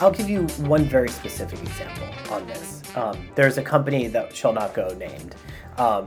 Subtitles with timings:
[0.00, 2.82] I'll give you one very specific example on this.
[2.94, 5.34] Um, there's a company that shall not go named
[5.76, 6.06] um,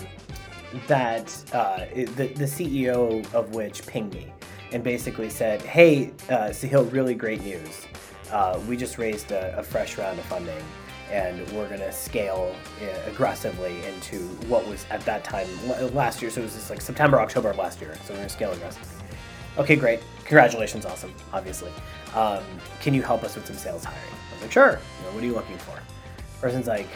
[0.88, 4.32] that uh, the, the CEO of which pinged me
[4.72, 7.86] and basically said, Hey, uh, Sahil, really great news.
[8.32, 10.64] Uh, we just raised a, a fresh round of funding
[11.12, 15.48] and we're going to scale uh, aggressively into what was at that time
[15.94, 16.32] last year.
[16.32, 17.94] So it was just like September, October of last year.
[18.06, 18.88] So we're going to scale aggressively.
[19.58, 20.00] Okay, great.
[20.32, 21.70] Congratulations, awesome, obviously.
[22.16, 22.42] Um,
[22.80, 24.00] can you help us with some sales hiring?
[24.00, 24.70] I was like, sure.
[24.70, 25.78] You know, what are you looking for?
[26.40, 26.88] Person's like,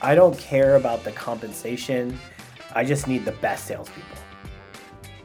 [0.00, 2.18] I don't care about the compensation.
[2.74, 4.16] I just need the best salespeople.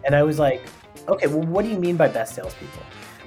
[0.04, 0.62] And I was like,
[1.08, 2.84] okay, well, what do you mean by best salespeople?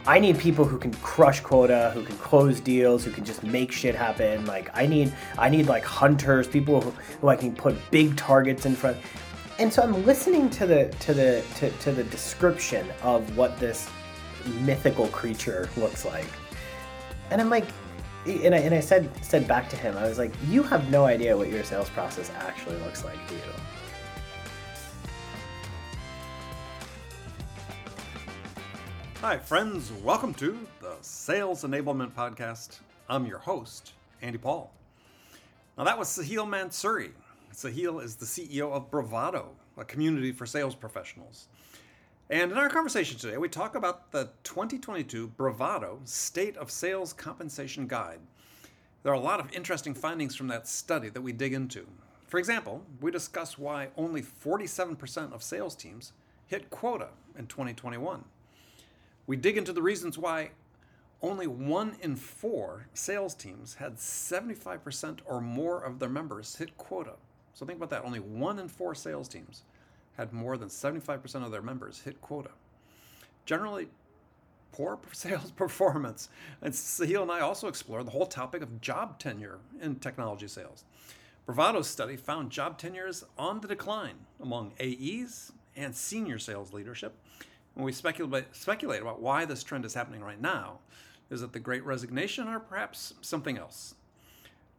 [0.06, 3.72] I need people who can crush quota, who can close deals, who can just make
[3.72, 4.44] shit happen.
[4.44, 6.90] Like I need, I need like hunters, people who,
[7.22, 8.98] who I can put big targets in front.
[9.60, 13.90] And so I'm listening to the to the to, to the description of what this
[14.60, 16.28] mythical creature looks like,
[17.32, 17.64] and I'm like,
[18.24, 21.06] and I, and I said said back to him, I was like, you have no
[21.06, 23.40] idea what your sales process actually looks like, do you?
[29.22, 29.90] Hi, friends.
[30.04, 32.78] Welcome to the Sales Enablement Podcast.
[33.08, 34.72] I'm your host, Andy Paul.
[35.76, 37.10] Now, that was Sahil Mansuri.
[37.58, 41.48] Sahil is the CEO of Bravado, a community for sales professionals.
[42.30, 47.88] And in our conversation today, we talk about the 2022 Bravado State of Sales Compensation
[47.88, 48.20] Guide.
[49.02, 51.84] There are a lot of interesting findings from that study that we dig into.
[52.28, 56.12] For example, we discuss why only 47% of sales teams
[56.46, 58.22] hit quota in 2021
[59.28, 60.50] we dig into the reasons why
[61.20, 67.12] only one in four sales teams had 75% or more of their members hit quota.
[67.58, 68.04] So think about that.
[68.04, 69.64] Only one in four sales teams
[70.16, 72.50] had more than 75% of their members hit quota.
[73.46, 73.88] Generally,
[74.70, 76.28] poor sales performance.
[76.62, 80.84] And Sahil and I also explore the whole topic of job tenure in technology sales.
[81.48, 87.16] Bravado's study found job tenures on the decline among AEs and senior sales leadership
[87.74, 90.78] when we speculate, speculate about why this trend is happening right now,
[91.28, 93.94] is it the great resignation or perhaps something else?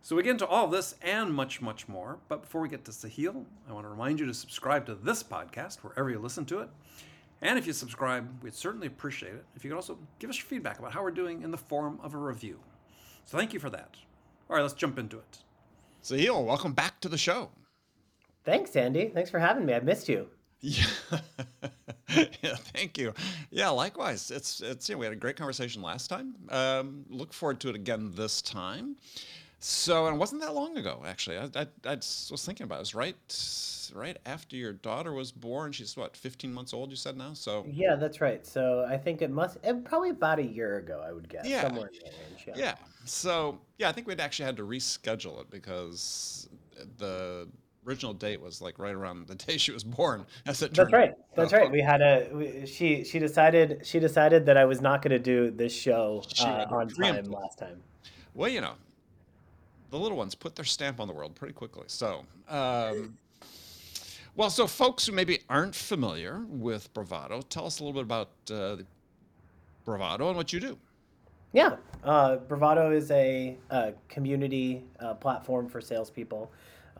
[0.01, 2.19] So we get into all this and much, much more.
[2.29, 5.21] But before we get to Sahil, I want to remind you to subscribe to this
[5.21, 6.69] podcast wherever you listen to it.
[7.41, 10.45] And if you subscribe, we'd certainly appreciate it if you could also give us your
[10.45, 12.59] feedback about how we're doing in the form of a review.
[13.25, 13.95] So thank you for that.
[14.49, 15.37] All right, let's jump into it.
[16.03, 17.49] Sahil, welcome back to the show.
[18.45, 19.09] Thanks, Andy.
[19.09, 19.73] Thanks for having me.
[19.73, 20.27] I missed you.
[20.61, 20.85] Yeah.
[22.09, 23.13] yeah, thank you.
[23.51, 24.31] Yeah, likewise.
[24.31, 26.35] It's it's yeah, we had a great conversation last time.
[26.49, 28.95] Um, look forward to it again this time.
[29.61, 31.37] So, and it wasn't that long ago, actually.
[31.37, 32.77] I, I, I was thinking about it.
[32.77, 35.73] It was right, right after your daughter was born.
[35.73, 37.33] She's what, 15 months old, you said now?
[37.33, 38.45] So, Yeah, that's right.
[38.45, 41.63] So I think it must it, probably about a year ago, I would guess, yeah.
[41.63, 42.45] somewhere in that range.
[42.47, 42.53] Yeah.
[42.55, 42.75] Yeah.
[43.03, 46.47] So, yeah, I think we'd actually had to reschedule it because
[46.97, 47.47] the
[47.85, 50.25] original date was like right around the day she was born.
[50.45, 51.15] As it That's right.
[51.35, 51.69] That's right.
[51.69, 55.19] We had a we, she she decided she decided that I was not going to
[55.19, 57.81] do this show uh, on time last time.
[58.33, 58.73] Well, you know,
[59.89, 61.85] the little ones put their stamp on the world pretty quickly.
[61.87, 63.17] So, um,
[64.35, 68.29] well, so folks who maybe aren't familiar with Bravado, tell us a little bit about
[68.51, 68.77] uh,
[69.85, 70.77] Bravado and what you do.
[71.51, 76.51] Yeah, uh, Bravado is a, a community uh, platform for salespeople.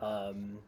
[0.02, 0.58] Um,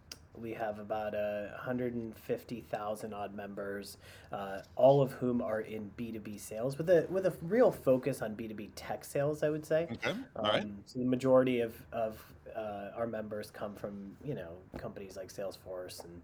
[0.40, 3.98] we have about uh, 150,000 odd members,
[4.32, 8.34] uh, all of whom are in B2B sales with a with a real focus on
[8.34, 9.88] B2B tech sales, I would say.
[9.92, 10.14] Okay.
[10.36, 10.62] All right.
[10.62, 12.22] Um, so the majority of, of
[12.56, 16.20] uh, our members come from, you know, companies like Salesforce and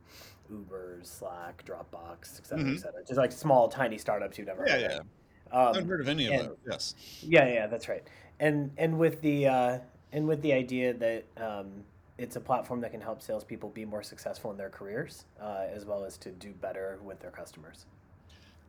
[0.51, 2.75] Uber, Slack, Dropbox, et cetera, mm-hmm.
[2.75, 3.05] et cetera.
[3.07, 4.99] Just like small, tiny startups you've never yeah, heard yeah.
[4.99, 5.07] of.
[5.51, 6.95] Um, I've heard of any and, of those, yes.
[7.23, 8.03] Yeah, yeah, that's right.
[8.41, 9.79] And and with the uh,
[10.13, 11.85] and with the idea that um,
[12.19, 15.85] it's a platform that can help salespeople be more successful in their careers, uh, as
[15.87, 17.87] well as to do better with their customers.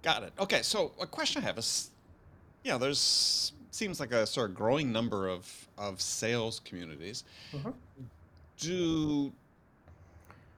[0.04, 0.34] Got it.
[0.40, 1.90] Okay, so a question I have is,
[2.64, 7.24] yeah, there's seems like a sort of growing number of of sales communities.
[7.54, 7.70] Mm-hmm.
[8.58, 9.32] Do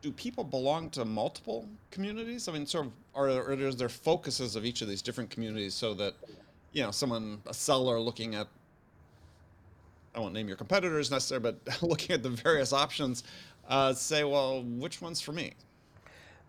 [0.01, 2.47] do people belong to multiple communities?
[2.47, 5.93] I mean, sort of, are, is there focuses of each of these different communities so
[5.93, 6.15] that,
[6.71, 8.47] you know, someone a seller looking at
[10.15, 13.23] I won't name your competitors necessarily, but looking at the various options,
[13.67, 15.53] uh, say, well, which one's for me?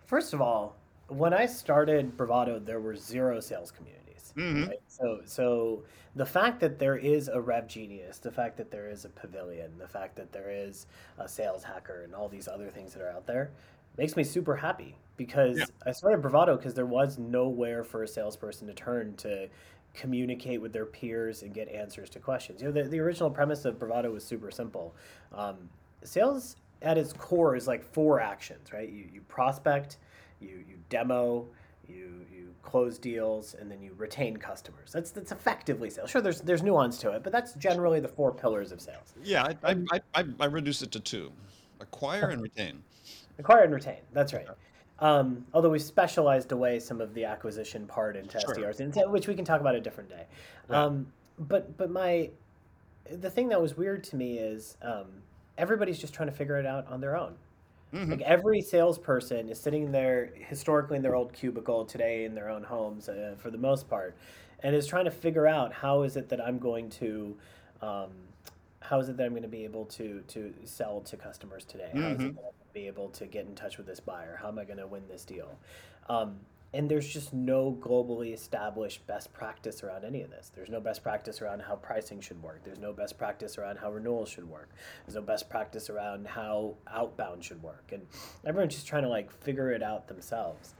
[0.06, 0.76] First of all,
[1.08, 4.32] when I started Bravado, there were zero sales communities.
[4.36, 4.70] Mm-hmm.
[4.70, 4.80] Right?
[4.88, 5.82] So, so
[6.16, 9.88] the fact that there is a RevGenius, the fact that there is a Pavilion, the
[9.88, 10.86] fact that there is
[11.18, 13.50] a Sales Hacker, and all these other things that are out there
[13.96, 15.64] makes me super happy because yeah.
[15.86, 19.48] I started Bravado because there was nowhere for a salesperson to turn to
[19.94, 22.62] communicate with their peers and get answers to questions.
[22.62, 24.94] You know, the, the original premise of Bravado was super simple.
[25.32, 25.68] Um,
[26.02, 28.88] sales at its core is like four actions, right?
[28.88, 29.98] You, you prospect,
[30.40, 31.46] you, you demo,
[31.86, 34.92] you, you close deals, and then you retain customers.
[34.92, 36.10] That's that's effectively sales.
[36.10, 39.14] Sure, there's there's nuance to it, but that's generally the four pillars of sales.
[39.22, 41.32] Yeah, I, I, I, I reduce it to two
[41.80, 42.82] acquire and retain.
[43.38, 43.98] Acquire and retain.
[44.12, 44.46] That's right.
[45.02, 48.54] Um, although we specialized away some of the acquisition part into Sure.
[48.54, 50.26] SDRs, which we can talk about a different day.
[50.68, 50.78] Right.
[50.78, 52.30] Um, but but my
[53.10, 55.06] the thing that was weird to me is um,
[55.58, 57.34] everybody's just trying to figure it out on their own.
[57.92, 58.10] Mhm.
[58.10, 62.62] Like every salesperson is sitting there historically in their old cubicle today in their own
[62.62, 64.16] homes uh, for the most part,
[64.60, 67.36] and is trying to figure out how is it that I'm going to.
[67.82, 68.10] Um,
[68.92, 71.88] how is it that I'm going to be able to to sell to customers today?
[71.94, 72.34] How is it Mhm.
[72.34, 74.36] that I'm going to be able to get in touch with this buyer?
[74.36, 75.58] How am I going to win this deal?
[76.10, 76.40] Um,
[76.74, 80.50] and there's just no globally established best practice around any of this.
[80.54, 82.64] There's no best practice around how pricing should work.
[82.64, 84.68] There's no best practice around how renewals should work.
[85.06, 87.92] There's no best practice around how outbound should work.
[87.92, 88.06] And
[88.44, 90.74] everyone's just trying to like figure it out themselves.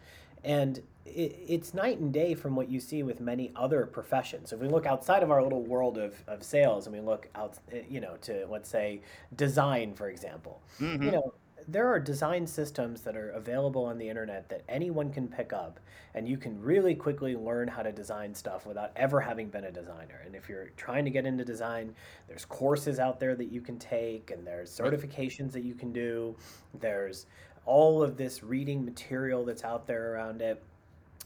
[0.45, 4.51] And it, it's night and day from what you see with many other professions.
[4.51, 7.29] So if we look outside of our little world of, of sales and we look
[7.35, 9.03] out, eh, you know, to let's say
[9.37, 11.03] design, for example, Mhm.
[11.05, 11.35] you know,
[11.69, 15.79] there are design systems that are available on the internet that anyone can pick up
[16.15, 19.71] and you can really quickly learn how to design stuff without ever having been a
[19.71, 20.23] designer.
[20.27, 21.95] And if you're trying to get into design,
[22.27, 26.37] there's courses out there that you can take and there's certifications that you can do.
[26.75, 27.27] There's
[27.65, 30.63] all of this reading material that's out there around it.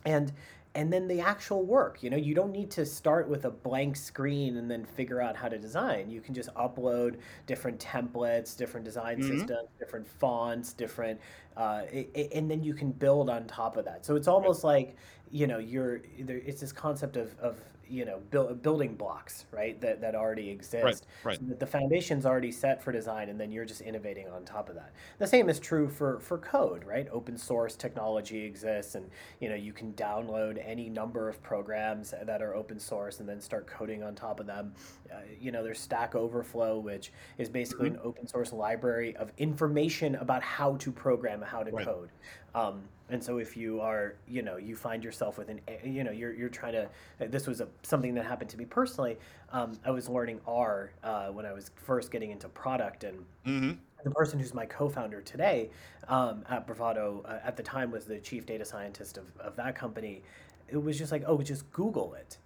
[0.05, 0.33] And
[0.75, 3.97] and then the actual work, you know, you don't need to start with a blank
[3.97, 6.11] screen and then figure out how to design.
[6.11, 7.17] You can just upload
[7.47, 9.27] different templates, different design Mhm.
[9.27, 11.19] systems, different fonts, different,
[11.57, 14.05] uh, i- i- and then you can build on top of that.
[14.05, 14.97] So it's almost like,
[15.31, 17.59] you know, you're there, it's this concept of, of
[17.89, 19.81] you know, build, building blocks, right?
[19.81, 21.07] That that already exist.
[21.23, 21.39] right.
[21.39, 24.69] So that the foundation's already set for design, and then you're just innovating on top
[24.69, 24.93] of that.
[25.19, 27.07] The same is true for for code, right?
[27.13, 29.09] Open source technology exists, and
[29.41, 33.41] you know you can download any number of programs that are open source, and then
[33.41, 34.73] start coding on top of them.
[35.13, 40.17] Uh, you know, there's Stack Overflow, which is basically an open source library of information
[40.17, 41.87] about how to program, how to Right.
[41.87, 42.11] code.
[42.55, 46.11] Um, and so if you are, you know, you find yourself with an, you know,
[46.11, 46.89] you're, you're trying to,
[47.29, 49.17] this was a, something that happened to me personally.
[49.53, 53.73] Um, I was learning R uh, when I was first getting into product and hmm
[54.05, 55.69] the person who's my co-founder today
[56.07, 59.75] um, at Bravado uh, at the time was the chief data scientist of, of that
[59.75, 60.23] company.
[60.69, 62.39] It was just like, oh, just Google it.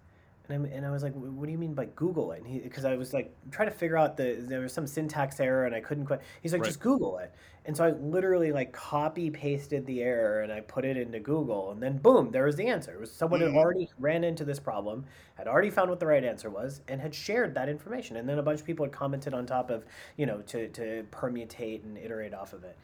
[0.53, 2.43] And, and I was like, what do you mean by Google it?
[2.63, 5.75] Because I was like trying to figure out the there was some syntax error and
[5.75, 6.21] I couldn't quite.
[6.43, 6.65] He's like, Right.
[6.65, 7.35] just Google it.
[7.67, 11.71] And so I literally like copy pasted the error and I put it into Google
[11.73, 12.93] and then boom, there was the answer.
[12.95, 13.47] It was someone Mhm.
[13.47, 15.05] had already ran into this problem,
[15.35, 18.17] had already found what the right answer was, and had shared that information.
[18.17, 19.85] And then a bunch of people had commented on top of,
[20.17, 22.79] you know, to to permutate and iterate off of it.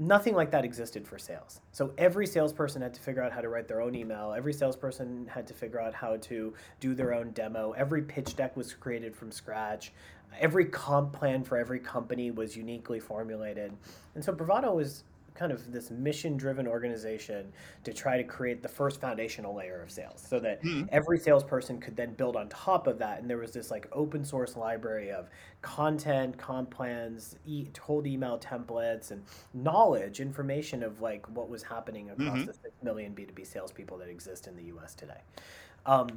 [0.00, 1.60] Nothing like that existed for sales.
[1.72, 4.32] So every salesperson had to figure out how to write their own email.
[4.36, 7.72] Every salesperson had to figure out how to do their own demo.
[7.72, 9.92] Every pitch deck was created from scratch.
[10.38, 13.72] Every comp plan for every company was uniquely formulated.
[14.14, 15.02] And so Bravado was
[15.38, 17.52] kind of this mission driven organization
[17.84, 20.88] to try to create the first foundational layer of sales so that Mhm.
[20.90, 24.24] every salesperson could then build on top of that and there was this like open
[24.24, 25.28] source library of
[25.62, 29.22] content comp plans e- cold email templates and
[29.54, 32.46] knowledge information of like what was happening across Mhm.
[32.46, 35.20] the 6 million b2b salespeople that exist in the us today
[35.86, 36.08] um,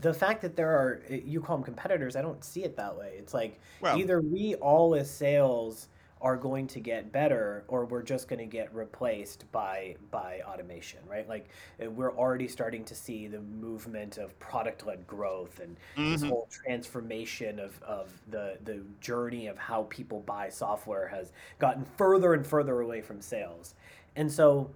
[0.00, 3.14] the fact that there are you call them competitors i don't see it that way
[3.18, 5.88] it's like Well- either we all as sales
[6.22, 11.00] are going to get better or we're just going to get replaced by by automation
[11.08, 11.28] right?
[11.28, 11.48] Like
[11.84, 16.28] uh, we're already starting to see the movement of product led growth and this Mhm.
[16.28, 22.34] whole transformation of, of the the journey of how people buy software has gotten further
[22.34, 23.74] and further away from sales.
[24.16, 24.70] And so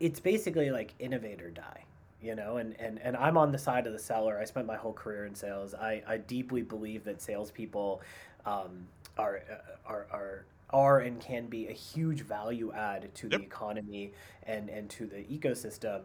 [0.00, 1.84] it's basically like innovator die
[2.22, 2.58] you know?
[2.58, 4.38] And, and and i'm on the side of the seller.
[4.40, 5.74] I spent my whole career in sales.
[5.74, 8.00] I, I deeply believe that salespeople
[8.46, 8.86] um,
[9.18, 9.54] are, uh,
[9.90, 13.40] are are are and can be a huge value add to Yep.
[13.40, 14.12] the economy
[14.46, 16.00] and and to the ecosystem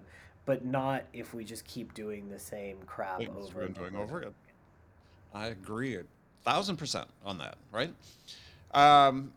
[0.46, 4.04] but not if we just keep doing the same crap Things over and doing over.
[4.04, 4.34] over again.
[5.34, 6.04] I agree a
[6.44, 7.94] thousand percent on that, right?
[8.74, 9.34] Um,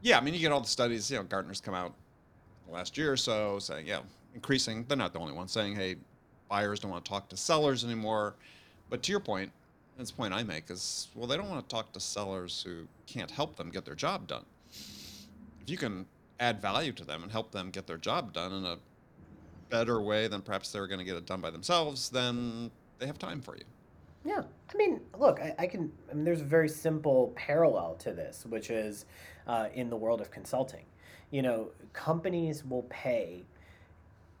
[0.00, 1.92] yeah, I mean, you get all the studies, you know, Gartner's come out
[2.70, 4.00] last year or so saying, yeah,
[4.34, 5.96] increasing, they're not the only ones saying, hey,
[6.48, 8.34] buyers don't want to talk to sellers anymore.
[8.90, 9.52] But to your point,
[9.96, 12.86] and this point I make is, well, they don't want to talk to sellers who
[13.06, 14.44] can't help them get their job done.
[14.70, 16.06] If you can
[16.40, 18.78] add value to them and help them get their job done in a
[19.70, 23.18] better way than perhaps they're going to get it done by themselves, then they have
[23.18, 23.64] time for you.
[24.24, 25.92] Yeah, I mean, look, I, I can.
[26.10, 29.04] I mean, there's a very simple parallel to this, which is
[29.46, 30.84] uh, in the world of consulting.
[31.30, 33.44] You know, companies will pay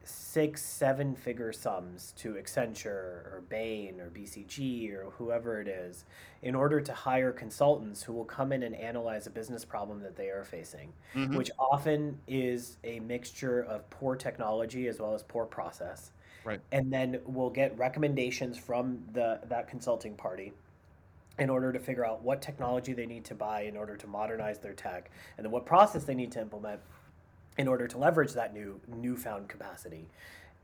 [0.04, 6.04] six, seven figure sums to Accenture or Bain or BCG or whoever it is
[6.42, 10.16] in order to hire consultants who will come in and analyze a business problem that
[10.16, 15.22] they are facing, hmm which often is a mixture of poor technology as well as
[15.22, 16.12] poor process.
[16.44, 16.60] Right.
[16.72, 20.52] And then we'll get recommendations from the that consulting party
[21.38, 24.58] in order to figure out what technology they need to buy in order to modernize
[24.58, 26.80] their tech and then what process they need to implement
[27.56, 30.08] in order to leverage that new newfound capacity.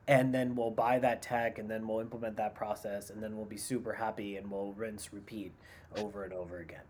[0.08, 3.46] And then we'll buy that tech and then we'll implement that process and then we'll
[3.46, 5.52] be super happy and we'll rinse repeat
[5.96, 6.82] over and over again.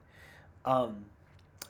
[0.64, 1.04] Um,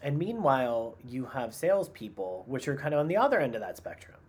[0.02, 3.76] and meanwhile you have salespeople which are kind of on the other end of that
[3.76, 4.19] spectrum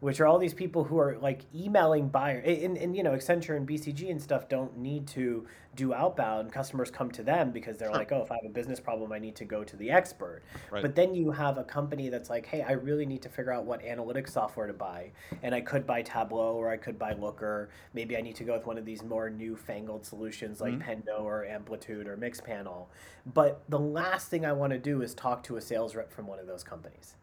[0.00, 3.56] which are all these people who are like emailing buyers and, and you know accenture
[3.56, 7.88] and bcg and stuff don't need to do outbound customers come to them because they're
[7.88, 7.96] Sure.
[7.98, 10.42] like oh if i have a business problem i need to go to the expert
[10.70, 10.82] Right.
[10.82, 13.64] but then you have a company that's like, hey, I really need to figure out
[13.64, 15.10] what analytics software to buy.
[15.42, 17.70] And I could buy Tableau or I could buy Looker.
[17.92, 20.82] Maybe I need to go with one of these more newfangled solutions like Mhm.
[21.04, 22.86] Pendo or Amplitude or Mixpanel.
[23.34, 26.26] But the last thing I want to do is talk to a sales rep from
[26.26, 27.16] one of those companies.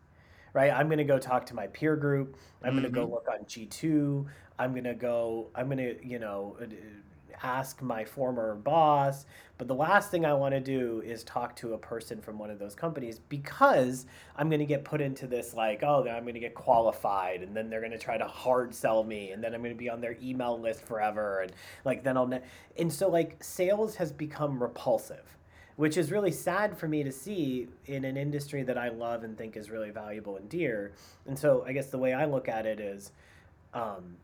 [0.53, 0.71] Right?
[0.71, 2.37] I'm going to go talk to my peer group.
[2.63, 4.25] I'm going to go look on G2.
[4.59, 6.65] I'm going to go, I'm going to, you know, uh,
[7.43, 9.25] ask my former boss.
[9.57, 12.51] But the last thing I want to do is talk to a person from one
[12.51, 16.23] of those companies because I'm going to get put into this like, oh, then I'm
[16.23, 19.43] going to get qualified, and then they're going to try to hard sell me, and
[19.43, 21.51] then I'm going to be on their email list forever, and
[21.85, 22.41] like then I'll, ne-
[22.77, 25.36] and so like sales has become repulsive,
[25.77, 29.37] which is really sad for me to see in an industry that I love and
[29.37, 30.91] think is really valuable and dear.
[31.27, 33.11] And so I guess the way I look at it is,
[33.73, 34.17] um,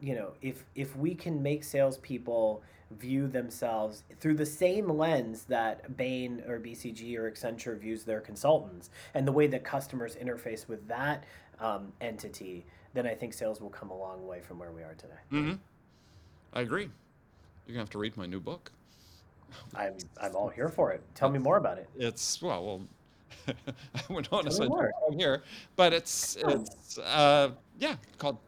[0.00, 2.62] you know, if if we can make salespeople
[2.98, 8.90] view themselves through the same lens that Bain or BCG or Accenture views their consultants,
[9.14, 11.24] and the way that customers interface with that
[11.60, 12.64] um, entity,
[12.94, 15.20] then I think sales will come a long way from where we are today.
[15.30, 15.54] hmm
[16.52, 16.88] I agree.
[17.66, 18.72] You're gonna have to read my new book.
[19.74, 21.02] I'm I'm all here for it.
[21.14, 21.88] Tell me more about it.
[21.98, 22.80] It's well, well.
[23.48, 25.42] I not Tell me necessarily here,
[25.76, 28.38] but it's it's uh yeah called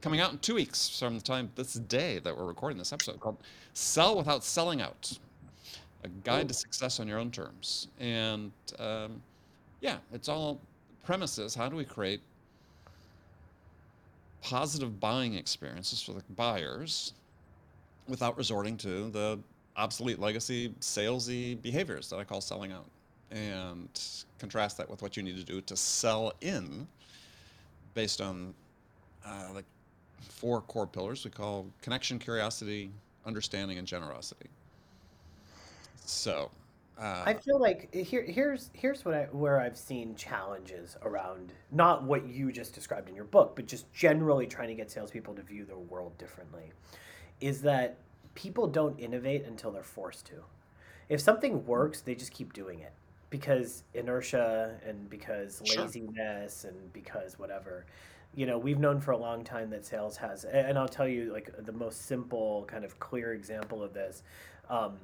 [0.00, 3.20] coming out in two weeks from the time this day that we're recording this episode
[3.20, 3.38] called
[3.74, 5.18] "Sell Without Selling Out:
[6.04, 9.22] A Guide to Success on Your Own Terms." And um,
[9.80, 10.60] yeah, it's all
[11.04, 11.54] premises.
[11.54, 12.20] How do we create
[14.42, 17.14] positive buying experiences for the buyers
[18.08, 19.38] without resorting to the
[19.76, 22.86] obsolete legacy salesy behaviors that I call selling out,
[23.30, 23.88] and
[24.38, 26.86] contrast that with what you need to do to sell in,
[27.94, 28.54] based on
[29.26, 29.64] uh, like
[30.20, 32.90] four core pillars we call connection, curiosity,
[33.24, 34.48] understanding, and generosity.
[36.04, 36.50] So,
[36.98, 42.04] I uh, feel like here here's here's what I where I've seen challenges around not
[42.04, 45.42] what you just described in your book, but just generally trying to get salespeople to
[45.42, 46.72] view the world differently,
[47.40, 47.98] is that
[48.36, 50.44] people don't innovate until they're forced to.
[51.08, 52.92] If something works, they just keep doing it
[53.30, 55.82] because inertia and because Sure.
[55.82, 57.86] laziness and because whatever.
[58.34, 61.32] You know, we've known for a long time that sales has, and I'll tell you
[61.32, 64.22] like the most simple, kind of clear example of this.
[64.70, 64.98] Um,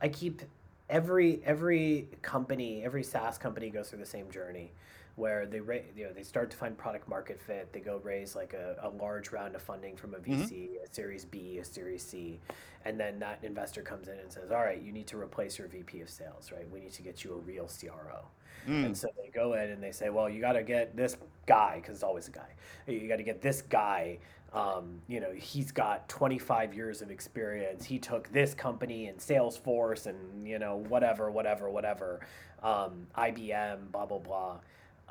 [0.00, 0.42] I keep
[0.88, 4.72] every every company, every SaaS company goes through the same journey,
[5.20, 7.72] where they ra- you know they start to find product market fit.
[7.72, 10.18] They go raise like a, a large round of funding from a.
[10.18, 12.40] VC, a Series B, a Series C,
[12.84, 15.68] and then that investor comes in and says, "All right, you need to replace your
[15.68, 16.68] VP of sales, right?
[16.70, 18.26] We need to get you a real CRO."
[18.68, 21.16] mm, And so they go in and they say, well, you got to get this
[21.46, 22.54] guy, because it's always a guy.
[22.86, 24.18] You got to get this guy.
[24.52, 27.84] Um, you know, he's got 25 years of experience.
[27.84, 32.20] He took this company and Salesforce and, you know, whatever, whatever, whatever,
[32.62, 34.58] um, IBM, blah, blah, blah.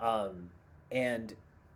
[0.01, 0.49] Um,
[0.91, 1.35] and,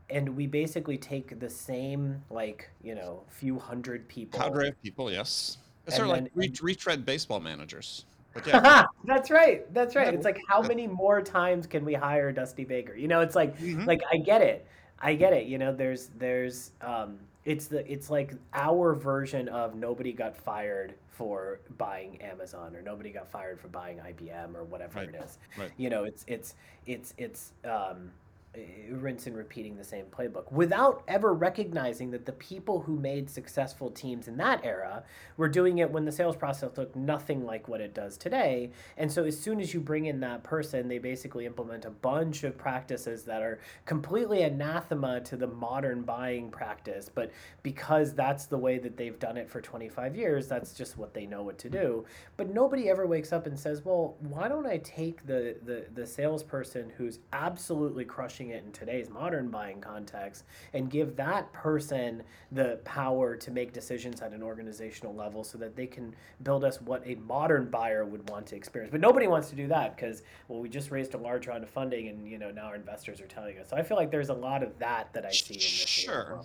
[0.10, 4.40] and we basically take the same, like, you know, few hundred people.
[4.40, 5.58] cadre of people, yes.
[5.86, 8.06] It's sort of like re- retread baseball managers.
[8.34, 9.72] But yeah, that's right.
[9.74, 10.14] That's right.
[10.14, 12.96] It's like how many more times can we hire Dusty Baker?
[12.96, 13.86] You know, it's like Mhm.
[13.86, 14.66] like I get it.
[15.00, 15.46] I get it.
[15.46, 20.96] You know, there's there's um it's the it's like our version of nobody got fired
[21.10, 25.10] for buying Amazon or nobody got fired for buying IBM or whatever Right.
[25.10, 25.38] it is.
[25.58, 25.72] Right.
[25.78, 28.12] You know, it's it's it's it's um
[28.56, 28.60] Uh,
[28.92, 33.90] rinse and repeating the same playbook without ever recognizing that the people who made successful
[33.90, 35.04] teams in that era
[35.38, 38.70] were doing it when the sales process looked nothing like what it does today.
[38.96, 42.44] And so as soon as you bring in that person, they basically implement a bunch
[42.44, 47.10] of practices that are completely anathema to the modern buying practice.
[47.10, 47.32] But
[47.64, 51.26] because that's the way that they've done it for 25 years, that's just what they
[51.26, 52.06] know what to do.
[52.38, 56.06] But nobody ever wakes up and says, well, why don't I take the, the, the
[56.06, 62.80] salesperson who's absolutely crushing it in today's modern buying context and give that person the
[62.84, 67.02] power to make decisions at an organizational level so that they can build us what
[67.06, 68.92] a modern buyer would want to experience.
[68.92, 71.70] But nobody wants to do that because, well, we just raised a large round of
[71.70, 73.70] funding and, you know, now our investors are telling us.
[73.70, 75.88] So I feel like there's a lot of that that I see in this.
[75.88, 76.42] Sure.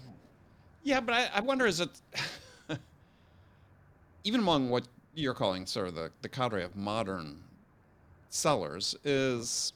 [0.82, 2.00] Yeah, but I, I wonder is it
[4.24, 7.42] even among what you're calling sort of the, the cadre of modern
[8.30, 9.72] sellers is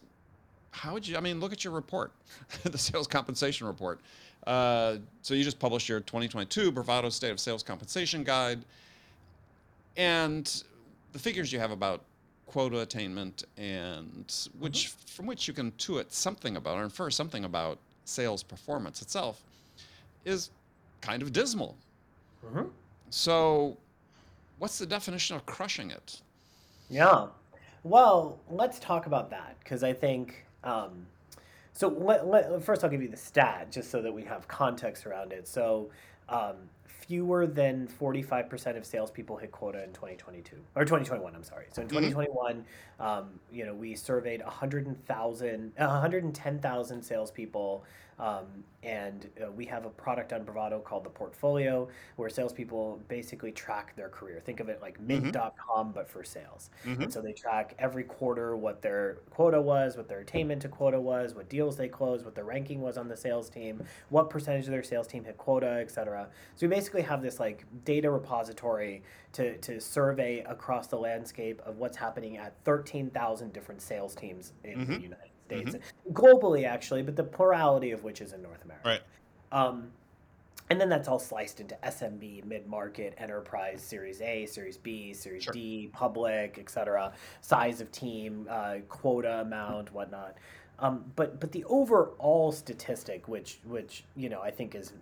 [0.72, 2.12] how would you i mean look at your report
[2.64, 4.00] the sales compensation report.
[4.46, 8.60] Uh, so you just published your 2022 bravado state of sales compensation guide.
[9.96, 10.62] And
[11.12, 12.02] the figures you have about
[12.46, 15.06] quota attainment and which mm-hmm.
[15.06, 19.42] from which you can tuit something about or infer something about sales performance itself
[20.24, 20.50] is
[21.00, 21.76] kind of dismal.
[22.44, 22.66] Mm-hmm.
[23.10, 23.76] so
[24.58, 26.20] what's the definition of crushing it?
[26.90, 27.28] Yeah.
[27.84, 31.06] Well let's talk about that because i think um,
[31.72, 35.06] so let, let, first, I'll give you the stat just so that we have context
[35.06, 35.48] around it.
[35.48, 35.90] So
[36.28, 41.34] um, fewer than 45% of salespeople hit quota in 2022 or 2021.
[41.34, 41.66] I'm sorry.
[41.72, 43.02] So in 2021, mm-hmm.
[43.02, 47.84] um, you know, we surveyed 100,000, 110,000 salespeople
[48.18, 48.46] um,
[48.82, 53.94] and uh, we have a product on Bravado called the Portfolio, where salespeople basically track
[53.96, 54.40] their career.
[54.44, 55.00] Think of it like.
[55.00, 55.52] Mint.com,
[55.86, 55.90] mm-hmm.
[55.92, 56.70] but for sales.
[56.84, 57.02] Mm-hmm.
[57.02, 61.00] And so they track every quarter what their quota was, what their attainment to quota
[61.00, 64.64] was, what deals they closed, what their ranking was on the sales team, what percentage
[64.64, 66.28] of their sales team hit quota, etc.
[66.56, 69.02] So we basically have this like data repository
[69.34, 74.78] to, to survey across the landscape of what's happening at 13,000 different sales teams in
[74.78, 74.92] mm-hmm.
[74.94, 76.12] the United States, mm-hmm.
[76.12, 78.88] globally actually, but the plurality of which is in North America.
[78.88, 79.02] Right.
[79.52, 79.88] Um,
[80.70, 85.44] and then that's all sliced into SMB, mid market, enterprise, Series A, Series B, Series
[85.44, 85.52] sure.
[85.52, 87.12] D, public, etc.
[87.42, 90.36] Size of team, uh, quota amount, whatnot.
[90.78, 94.92] Um, but but the overall statistic, which which you know I think is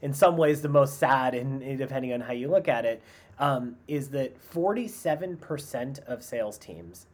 [0.00, 3.02] in some ways the most sad, and depending on how you look at it,
[3.38, 7.06] um, is that forty seven percent of sales teams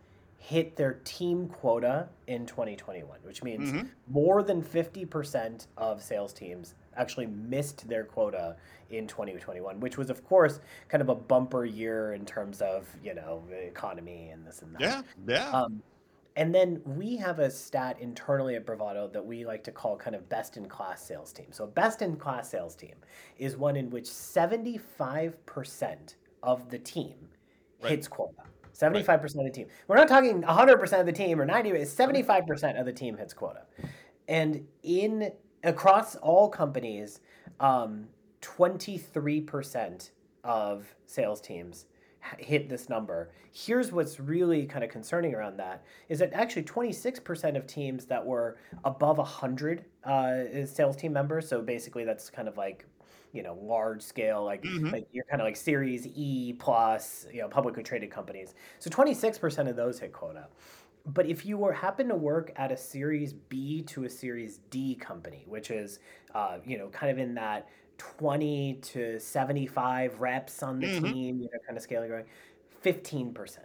[0.47, 3.89] hit their team quota in 2021, which means mm-hmm.
[4.09, 8.55] more than 50% of sales teams actually missed their quota
[8.91, 13.13] in 2021, which was, of course, kind of a bumper year in terms of, you
[13.13, 14.81] know, the economy and this and that.
[14.81, 15.51] Yeah, yeah.
[15.51, 15.83] Um,
[16.37, 20.15] and then we have a stat internally at Bravado that we like to call kind
[20.15, 21.47] of best in class sales team.
[21.51, 22.95] So, best in class sales team
[23.37, 27.17] is one in which 75% of the team
[27.83, 27.91] right.
[27.91, 28.45] hits quota.
[28.77, 29.25] 75% right.
[29.25, 29.67] of the team.
[29.89, 33.33] We're not talking 100% of the team or 90, it's 75% of the team hits
[33.33, 33.62] quota.
[34.29, 35.33] And in
[35.65, 37.21] across all companies,
[37.61, 38.07] um,
[38.43, 40.11] 23%
[40.45, 41.87] of sales teams
[42.39, 43.31] hit this number.
[43.53, 48.25] Here's what's really kind of concerning around that is that actually 26% of teams that
[48.25, 52.85] were above 100 uh, sales team members, so basically that's kind of like
[53.37, 54.88] you know large scale like mm-hmm.
[54.88, 59.68] like you're kind of like series e plus you know publicly traded companies so 26%
[59.68, 60.49] of those hit quota
[61.05, 64.94] but if you were happen to work at a series b to a series d
[64.94, 65.99] company which is
[66.35, 67.68] uh, you know kind of in that
[67.99, 71.12] 20 to 75 reps on the mm-hmm.
[71.12, 72.25] team you know kind of scaling going
[72.85, 73.59] 15%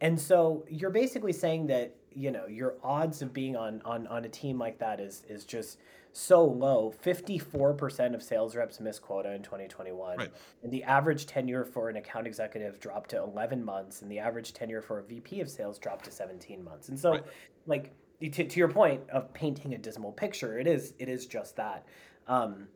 [0.00, 4.24] and so you're basically saying that you know your odds of being on on on
[4.24, 5.78] a team like that is is just
[6.12, 10.32] so low 54% of sales reps miss quota in 2021 right.
[10.62, 14.52] and the average tenure for an account executive dropped to 11 months and the average
[14.52, 17.24] tenure for a vp of sales dropped to 17 months and so right.
[17.66, 17.92] like
[18.32, 21.86] to, to your point of painting a dismal picture it is it is just that
[22.26, 22.66] um,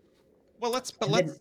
[0.61, 1.41] well let's but let's then,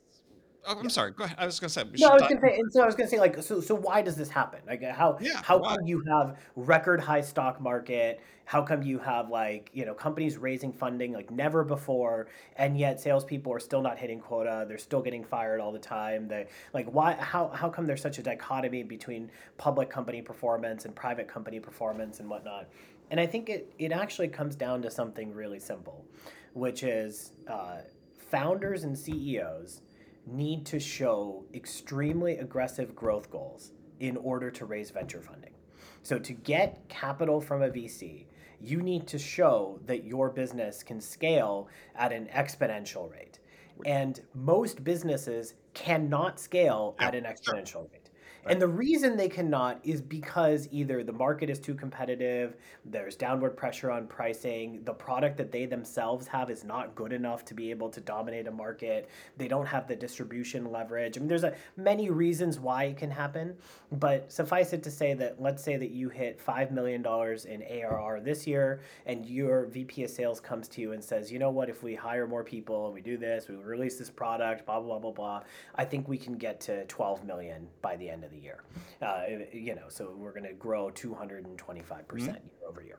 [0.66, 0.90] Oh, I'm yeah.
[0.90, 1.12] sorry.
[1.12, 1.38] Go ahead.
[1.40, 1.84] I was going to say.
[1.98, 2.60] No, I was going to say.
[2.60, 4.60] And so I was going to say, like, so so why does this happen?
[4.68, 5.76] Like, how yeah, how why?
[5.76, 8.22] come you have record high stock market?
[8.46, 13.02] How come you have like you know companies raising funding like never before, and yet
[13.02, 14.66] salespeople are still not hitting quota?
[14.68, 16.28] They're still getting fired all the time.
[16.28, 17.14] They like why?
[17.14, 22.20] How how come there's such a dichotomy between public company performance and private company performance
[22.20, 22.70] and whatnot?
[23.10, 26.06] And I think it it actually comes down to something really simple,
[26.54, 27.78] which is uh,
[28.30, 29.82] founders and CEOs
[30.26, 35.54] need to show extremely aggressive growth goals in order to raise venture funding.
[36.04, 38.26] So, to get capital from a VC,
[38.60, 43.40] you need to show that your business can scale at an exponential rate.
[43.86, 48.01] And most businesses cannot scale at an exponential rate.
[48.48, 53.56] And the reason they cannot is because either the market is too competitive, there's downward
[53.56, 57.70] pressure on pricing, the product that they themselves have is not good enough to be
[57.70, 61.18] able to dominate a market, they don't have the distribution leverage.
[61.18, 63.56] I mean, there's a, many reasons why it can happen,
[63.92, 67.06] but suffice it to say that let's say that you hit $5 million
[67.48, 71.38] in ARR this year and your VP of sales comes to you and says, you
[71.38, 74.66] know what, if we hire more people and we do this, we release this product,
[74.66, 75.44] blah, blah, blah, blah, blah,
[75.76, 78.64] I think we can get to 12 million by the end of the year.
[79.02, 82.98] Uh, you know, so we're going to grow 225% year over year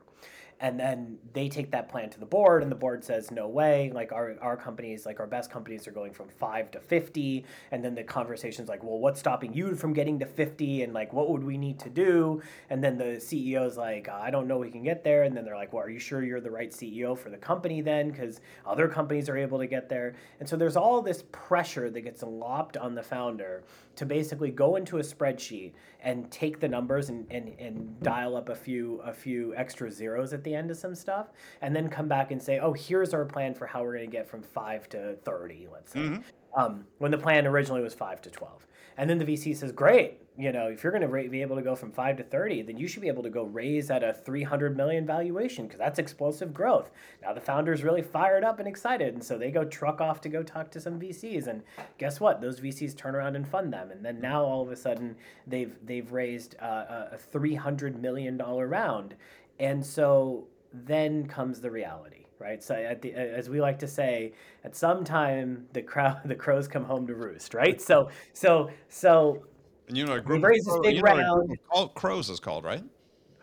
[0.59, 3.91] and then they take that plan to the board and the board says no way.
[3.93, 7.83] Like our, our companies like our best companies are going from 5 to 50 and
[7.83, 11.29] then the conversation's like well what's stopping you from getting to 50 and like what
[11.29, 12.41] would we need to do?
[12.69, 15.23] And then the ceo's like i don't know we can get there.
[15.23, 17.81] And then they're like well are you sure you're the right ceo for the company
[17.81, 18.11] then?
[18.11, 20.15] Because other companies are able to get there.
[20.39, 23.63] And so there's all this pressure that gets lopped on the founder
[23.95, 28.49] to basically go into a spreadsheet and take the numbers and, and, and dial up
[28.49, 31.27] a few a few extra zeros at the end of some stuff
[31.61, 34.11] and then come back and say oh here's our plan for how we're going to
[34.11, 35.99] get from 5 to 30 let's say.
[35.99, 36.59] Mm-hmm.
[36.59, 40.19] um, when the plan originally was 5 to 12 and then the vc says great
[40.37, 42.77] you know, if you're going to be able to go from five to 30, then
[42.77, 46.53] you should be able to go raise at a 300 million valuation because that's explosive
[46.53, 46.89] growth.
[47.21, 49.13] Now the founder's really fired up and excited.
[49.13, 51.47] And so they go truck off to go talk to some VCs.
[51.47, 51.61] And
[51.99, 52.41] guess what?
[52.41, 53.91] Those VCs turn around and fund them.
[53.91, 55.15] And then now all of a sudden
[55.45, 59.15] they've, they've raised uh, a $300 million round.
[59.59, 62.61] And so then comes the reality right?
[62.61, 64.33] So at the, as we like to say,
[64.65, 67.81] at some time the crow the crows come home to roost, right?
[67.81, 69.45] So so so
[69.93, 72.83] and you know, a group, of, big you know called crows is called, right?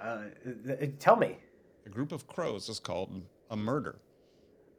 [0.01, 0.23] Uh,
[0.99, 1.39] tell me.
[1.87, 4.01] A group of crows is called a murder.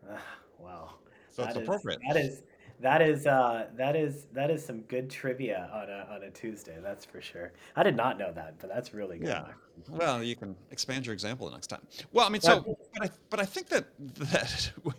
[0.06, 0.18] Uh,
[0.60, 0.96] wow.
[1.30, 2.02] So that it's is, appropriate.
[2.06, 2.44] That is
[2.82, 6.76] that is uh, that is that is some good trivia on a on a Tuesday.
[6.84, 7.54] That's for sure.
[7.78, 9.30] I did not know that, but that's really good.
[9.30, 9.46] Yeah.
[9.88, 11.88] Well, you can expand your example the next time.
[12.12, 14.92] Well, I mean, so but I but I think that that we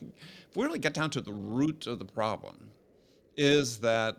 [0.57, 2.71] really get down to the root of the problem
[3.37, 4.17] is that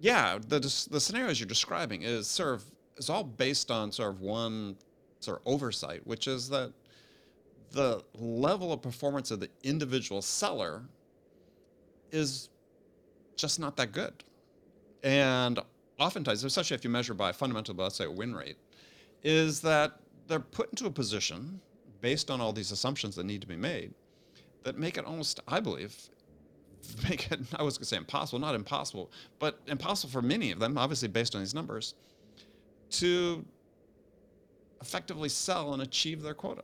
[0.00, 0.58] yeah, the
[0.90, 2.64] the scenarios you're describing is sort of
[2.96, 4.76] is all based on sort of one
[5.20, 6.72] sort of oversight, which is that
[7.72, 10.82] the level of performance of the individual seller
[12.10, 12.48] is
[13.36, 14.24] just not that good.
[15.02, 15.58] And
[15.98, 18.56] oftentimes, especially if you measure by fundamental, let's say win rate,
[19.22, 19.92] is that
[20.26, 21.60] they're put into a position
[22.00, 23.92] based on all these assumptions that need to be made
[24.62, 25.96] that make it almost, I believe,
[27.08, 30.58] make it, I was going to say impossible, not impossible, but impossible for many of
[30.58, 31.94] them, obviously based on these numbers,
[32.90, 33.44] to
[34.80, 36.62] effectively sell and achieve their quota.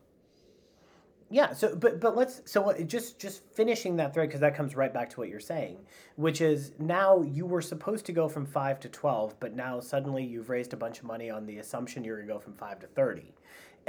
[1.29, 1.53] Yeah.
[1.53, 5.11] So, but but let's so just just finishing that thread because that comes right back
[5.11, 5.79] to what you're saying,
[6.15, 10.25] which is now you were supposed to go from five to twelve, but now suddenly
[10.25, 12.79] you've raised a bunch of money on the assumption you're going to go from five
[12.81, 13.35] to thirty,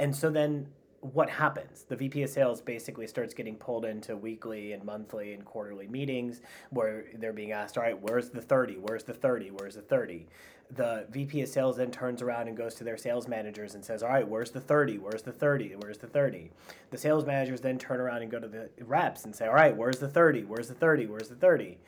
[0.00, 0.66] and so then
[1.00, 1.84] what happens?
[1.88, 6.40] The VP of sales basically starts getting pulled into weekly and monthly and quarterly meetings
[6.70, 8.78] where they're being asked, all right, where's the 30?
[8.78, 9.50] Where's the 30?
[9.52, 10.26] Where's the 30?
[10.74, 14.02] The VP of sales then turns around and goes to their sales managers and says,
[14.02, 14.98] all right, where's the 30?
[14.98, 15.76] Where's the 30?
[15.78, 16.50] Where's the 30?
[16.90, 19.74] The sales managers then turn around and go to the reps and say, all right,
[19.74, 20.44] where's the 30?
[20.44, 21.06] Where's the 30?
[21.06, 21.78] Where's the 30?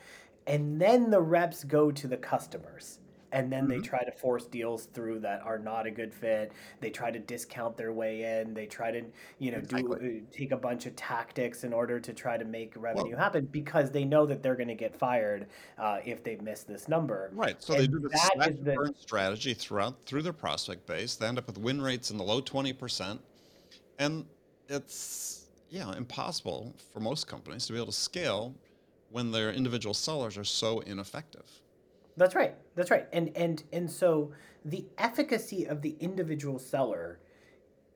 [0.47, 3.01] And then the reps go to the customers
[3.33, 3.81] and then mm-hmm.
[3.81, 6.53] they try to force deals through that are not a good fit.
[6.81, 8.55] They try to discount their way in.
[8.55, 9.03] They try to,
[9.39, 9.99] you know, exactly.
[9.99, 13.19] do uh, take a bunch of tactics in order to try to make revenue well,
[13.19, 15.47] happen because they know that they're going to get fired
[15.79, 17.31] uh, if they miss this number.
[17.33, 17.63] Right.
[17.63, 21.17] So and they do the slash the, strategy throughout through their prospect base.
[21.17, 23.21] They end up with win rates in the low twenty percent,
[23.99, 24.27] and
[24.69, 28.55] it's yeah impossible for most companies to be able to scale
[29.11, 31.45] when their individual sellers are so ineffective.
[32.17, 32.55] That's right.
[32.75, 33.07] That's right.
[33.13, 34.33] And and and so
[34.65, 37.19] the efficacy of the individual seller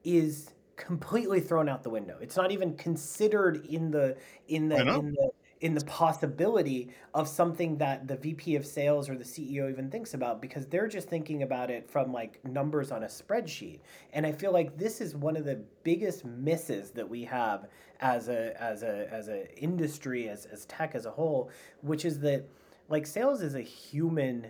[0.05, 2.19] is completely thrown out the window.
[2.21, 4.17] It's not even considered in the
[4.49, 9.17] in the in the in the possibility of something that the VP of sales or
[9.17, 13.05] the CEO even thinks about because they're just thinking about it from like numbers on
[13.05, 13.79] a spreadsheet.
[14.13, 17.69] And I feel like this is one of the biggest misses that we have
[18.01, 21.51] as a as a as a industry as as tech as a whole,
[21.83, 22.45] which is that
[22.89, 24.47] like sales is a human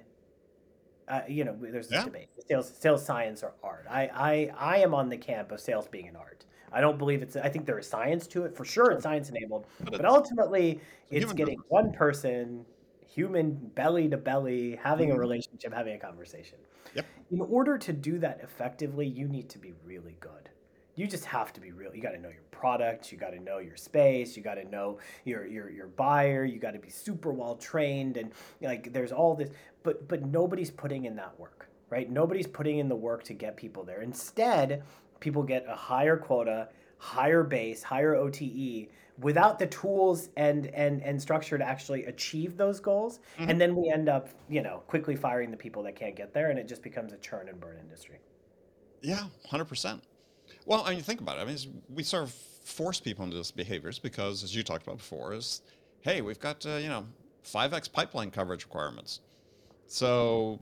[1.09, 2.05] uh, you know there's this yeah.
[2.05, 2.29] debate.
[2.49, 3.87] Sales sales science or art.
[3.91, 6.45] I, I i am on the camp of sales being an art.
[6.73, 9.29] I don't believe it's i think there is science to it for sure it's science
[9.29, 12.65] enabled but, but ultimately it's getting one person
[13.07, 15.17] human belly to belly having mm-hmm.
[15.17, 16.59] a relationship having a conversation.
[16.97, 17.07] Yep.
[17.31, 20.51] in order to do that effectively you need to be really good
[20.97, 21.95] You just have to be real.
[21.95, 23.11] You got to know your product.
[23.11, 24.37] You got to know your space.
[24.37, 26.45] You got to know your your your buyer.
[26.45, 29.51] You got to be super well trained and like there's all this,
[29.83, 32.09] but but nobody's putting in that work, right?
[32.11, 34.03] Nobody's putting in the work to get people there.
[34.03, 34.85] Instead,
[35.21, 38.89] people get a higher quota, higher base, higher OTE
[39.21, 43.49] without the tools and and and structure to actually achieve those goals Mhm.
[43.51, 46.51] and then we end up you know quickly firing the people that can't get there
[46.51, 48.19] and it just becomes a churn and burn industry
[49.03, 50.03] Yeah, hundred percent.
[50.67, 51.43] Well, I mean, think about it.
[51.43, 51.59] I mean,
[51.93, 55.63] we sort of force people into these behaviors because, as you talked about before, is
[56.01, 57.07] hey, we've got uh, you know
[57.43, 59.21] five x pipeline coverage requirements.
[59.87, 60.61] So,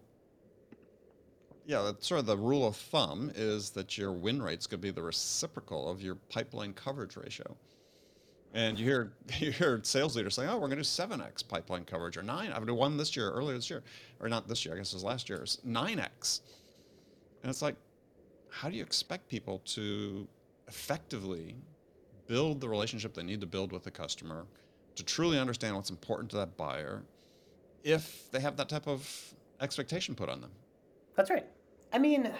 [1.66, 4.82] yeah, that's sort of the rule of thumb is that your win rate's going to
[4.82, 7.56] be the reciprocal of your pipeline coverage ratio.
[8.54, 11.42] And you hear you hear sales leaders saying, "Oh, we're going to do seven x
[11.42, 12.52] pipeline coverage or nine.
[12.52, 13.82] I've done one this year, earlier this year,
[14.20, 14.74] or not this year.
[14.74, 15.44] I guess it was last year.
[15.64, 16.40] Nine x."
[17.42, 17.74] And it's like,
[18.52, 20.28] how do you expect people to
[20.68, 21.54] effectively
[22.26, 24.44] build the relationship they need to build with the customer,
[24.94, 27.02] to truly understand what's important to that buyer,
[27.82, 29.08] if they have that type of
[29.60, 30.50] expectation put on them?
[31.14, 31.46] that's right
[31.92, 32.32] i mean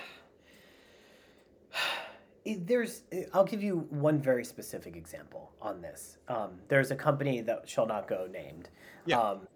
[2.45, 3.03] there's
[3.35, 7.87] i'll give you one very specific example on this um, there's a company that shall
[7.87, 8.69] not go named
[9.07, 9.21] Yeah.
[9.21, 9.47] um,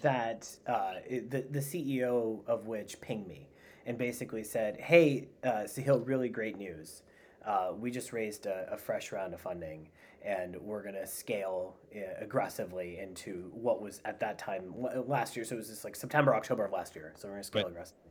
[0.00, 3.48] that uh, the, the ceo of which pinged me
[3.86, 7.02] and basically said hey uh, Sahil, really great news.
[7.46, 9.88] Uh, we just raised a, a fresh round of funding
[10.24, 14.74] and we're going to scale uh, aggressively into what was at that time
[15.06, 15.44] last year.
[15.44, 17.12] So it was just like september october of last year.
[17.16, 17.70] So we're going to scale Right.
[17.70, 18.10] aggressively.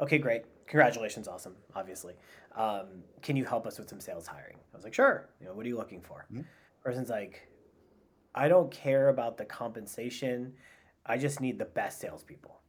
[0.00, 0.42] Okay great.
[0.66, 1.28] Congratulations.
[1.28, 2.14] Awesome obviously.
[2.56, 2.86] Um,
[3.22, 4.56] can you help us with some sales hiring?
[4.72, 5.28] I was like sure.
[5.40, 6.26] You know what are you looking for?
[6.32, 6.44] Mhm.
[6.82, 7.48] person's like
[8.34, 10.52] i don't care about the compensation.
[11.06, 12.60] I just need the best salespeople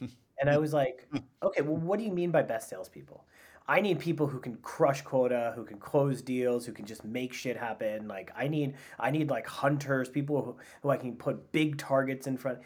[0.40, 1.18] and i was like hmm.
[1.42, 3.24] okay well what do you mean by best salespeople?
[3.68, 7.32] I need people who can crush quota who can close deals who can just make
[7.32, 8.08] shit happen.
[8.08, 12.26] Like i need i need like hunters people who, who i can put big targets
[12.26, 12.58] in front.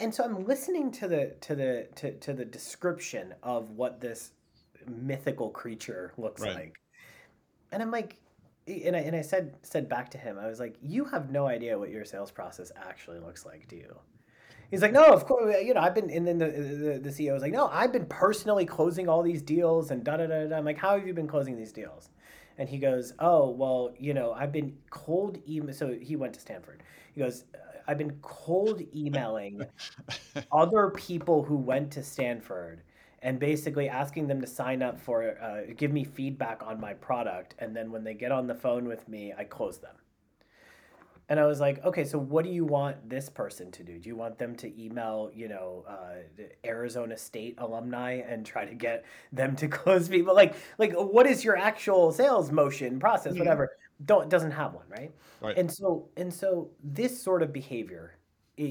[0.00, 4.32] And so I'm listening to the to the to, to the description of what this
[4.88, 6.54] mythical creature looks Right.
[6.54, 6.80] like,
[7.70, 8.16] and I'm like,
[8.66, 11.46] and I and I said said back to him, I was like, you have no
[11.46, 13.94] idea what your sales process actually looks like, do you?
[14.70, 17.32] He's like, no, of course, you know, I've been, and then the, the, the CEO
[17.32, 20.56] was like, no, I've been personally closing all these deals and da da da da.
[20.56, 22.10] I'm like, how have you been closing these deals?
[22.56, 25.74] And he goes, oh, well, you know, I've been cold email.
[25.74, 26.82] So he went to Stanford.
[27.14, 27.44] He goes,
[27.88, 29.64] I've been cold emailing
[30.52, 32.82] other people who went to Stanford
[33.22, 37.54] and basically asking them to sign up for, uh, give me feedback on my product.
[37.58, 39.96] And then when they get on the phone with me, I close them.
[41.30, 43.98] And I was like, okay, so what do you want this person to do?
[44.00, 48.74] Do you want them to email, you know, uh, Arizona State alumni and try to
[48.74, 50.34] get them to close people?
[50.34, 53.34] Like, like what is your actual sales motion process?
[53.34, 53.38] Mhm.
[53.38, 53.70] Whatever.
[54.04, 55.14] Don't doesn't have one, right?
[55.40, 55.56] Right.
[55.56, 58.16] And so and so this sort of behavior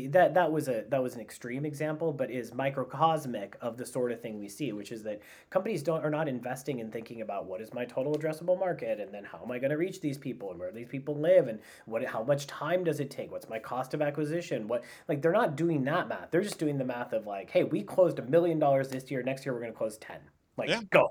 [0.10, 4.12] that that was a that was an extreme example, but is microcosmic of the sort
[4.12, 7.45] of thing we see, which is that companies don't are not investing in thinking about
[7.45, 10.17] what is my total addressable market, and then how am I going to reach these
[10.17, 13.32] people, and where these people live, and what how much time does it take?
[13.32, 14.67] What's my cost of acquisition?
[14.67, 16.32] What like they're not doing that math.
[16.32, 19.23] They're just doing the math of like, hey, we closed a million dollars this year.
[19.23, 20.19] Next year we're going to close ten.
[20.58, 20.82] Like Yeah.
[20.91, 21.10] go.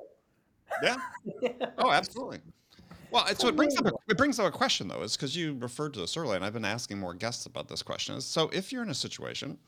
[0.82, 0.96] yeah.
[1.78, 2.40] Oh, absolutely.
[3.10, 5.36] Well, it's, so it brings up a, it brings up a question though, is because
[5.36, 8.16] you referred to this earlier, and I've been asking more guests about this question.
[8.16, 9.58] Is so if you're in a situation,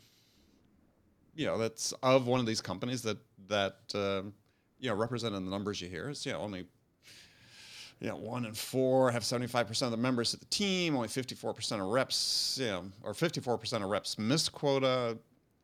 [1.35, 4.35] you know, that's of one of these companies that that um,
[4.79, 6.67] you know represented in the numbers you hear is you know only
[8.01, 11.09] you know one in four have 75 percent of the members of the team, only
[11.09, 15.17] 54 percent of reps, you know, or 54 percent of reps miss quota,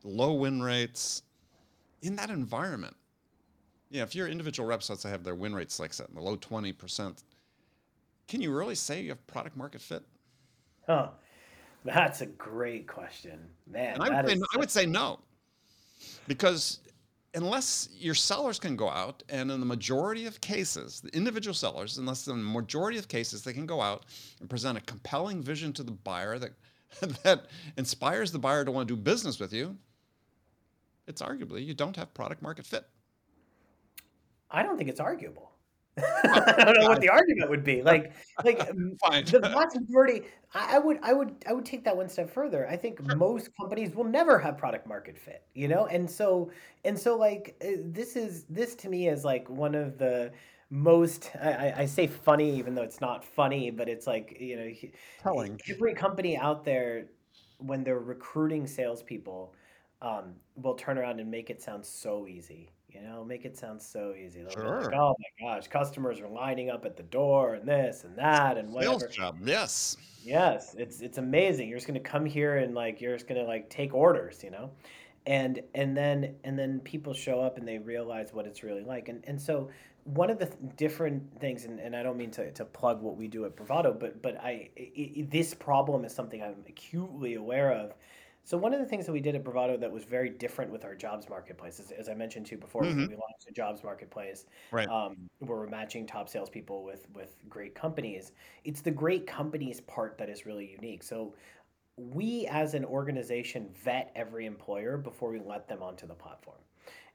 [0.02, 1.22] low win rates.
[2.02, 2.94] In that environment,
[3.90, 6.20] yeah, if your individual reps, let's say, have their win rates like set in the
[6.20, 7.22] low 20%,
[8.28, 10.02] can you really say you have product market fit?
[10.86, 11.08] Huh.
[11.84, 13.38] That's a great question,
[13.70, 14.00] man.
[14.00, 15.20] I would, say, I would say no.
[16.26, 16.80] Because
[17.34, 21.98] unless your sellers can go out, and in the majority of cases, the individual sellers,
[21.98, 24.06] unless in the majority of cases, they can go out
[24.40, 26.52] and present a compelling vision to the buyer that,
[27.22, 29.76] that inspires the buyer to want to do business with you,
[31.06, 32.84] it's arguably you don't have product market fit.
[34.50, 35.52] I don't think it's arguable.
[35.98, 37.82] I don't know what the argument would be.
[37.82, 38.12] Like,
[38.44, 38.58] like
[39.00, 39.24] Fine.
[39.26, 40.22] the vast majority.
[40.54, 42.68] I, I would, I would, I would take that one step further.
[42.68, 45.42] I think most companies will never have product market fit.
[45.54, 46.50] You know, and so,
[46.84, 50.32] and so, like, uh, this is this to me is like one of the
[50.70, 51.30] most.
[51.40, 54.70] I, I- I say funny, even though it's not funny, but it's like you know,
[55.22, 55.58] Telling.
[55.70, 57.06] every company out there
[57.58, 59.54] when they're recruiting salespeople
[60.02, 62.70] um, will turn around and make it sound so easy.
[62.96, 64.40] You know, make it sound so easy.
[64.42, 64.82] They'll be Sure.
[64.84, 68.56] like, oh my gosh, customers are lining up at the door and this and that
[68.56, 69.08] and Sales whatever.
[69.08, 69.38] job.
[69.44, 69.96] Yes.
[70.22, 71.68] Yes, it's it's amazing.
[71.68, 74.70] You're just gonna come here and like you're just gonna like take orders, you know,
[75.26, 79.08] and and then and then people show up and they realize what it's really like.
[79.08, 79.68] And and so
[80.04, 83.16] one of the th- different things, and, and I don't mean to, to plug what
[83.16, 87.34] we do at Bravado, but but I, i i this problem is something I'm acutely
[87.34, 87.94] aware of.
[88.46, 90.84] So one of the things that we did at Bravado that was very different with
[90.84, 93.82] our jobs marketplace, is, as I mentioned to you before, hmm we launched a jobs
[93.84, 94.90] marketplace Right.
[94.90, 98.32] um, where we're matching top salespeople with with great companies.
[98.64, 101.02] It's the great companies part that is really unique.
[101.02, 101.34] So
[101.96, 106.60] we as an organization vet every employer before we let them onto the platform.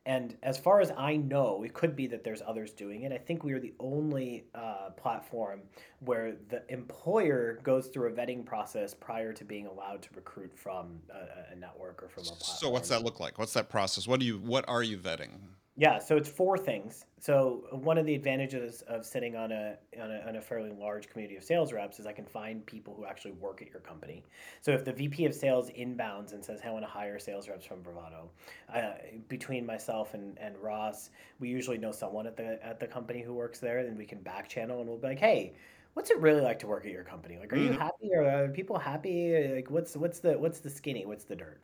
[0.06, 3.12] And as far as I know, it could be that there's others doing it.
[3.12, 5.62] I think we are the only uh, platform
[6.00, 11.00] where the employer goes through a vetting process prior to being allowed to recruit from
[11.12, 12.58] a, a network or from a platform.
[12.58, 13.38] So what's that look like?
[13.38, 14.08] What's that process?
[14.08, 15.30] What do you what are you vetting?
[15.78, 17.06] Yeah, so it's four things.
[17.18, 21.08] So one of the advantages of sitting on a, on a on a fairly large
[21.08, 24.26] community of sales reps is I can find people who actually work at your company.
[24.62, 27.48] So if the VP of sales inbounds and says, "Hey, I want to hire sales
[27.48, 28.32] reps from Bravado,"
[28.68, 28.96] uh,
[29.30, 33.34] between myself and, and Ross, we usually know someone at the at the company who
[33.34, 35.56] works there, and we can back channel and we'll be like, "Hey,
[35.94, 37.38] what's it really like to work at your company?
[37.40, 38.10] Like, are you hmm happy?
[38.14, 39.48] Or are people happy?
[39.56, 41.06] Like, what's what's the what's the skinny?
[41.06, 41.62] What's the dirt?"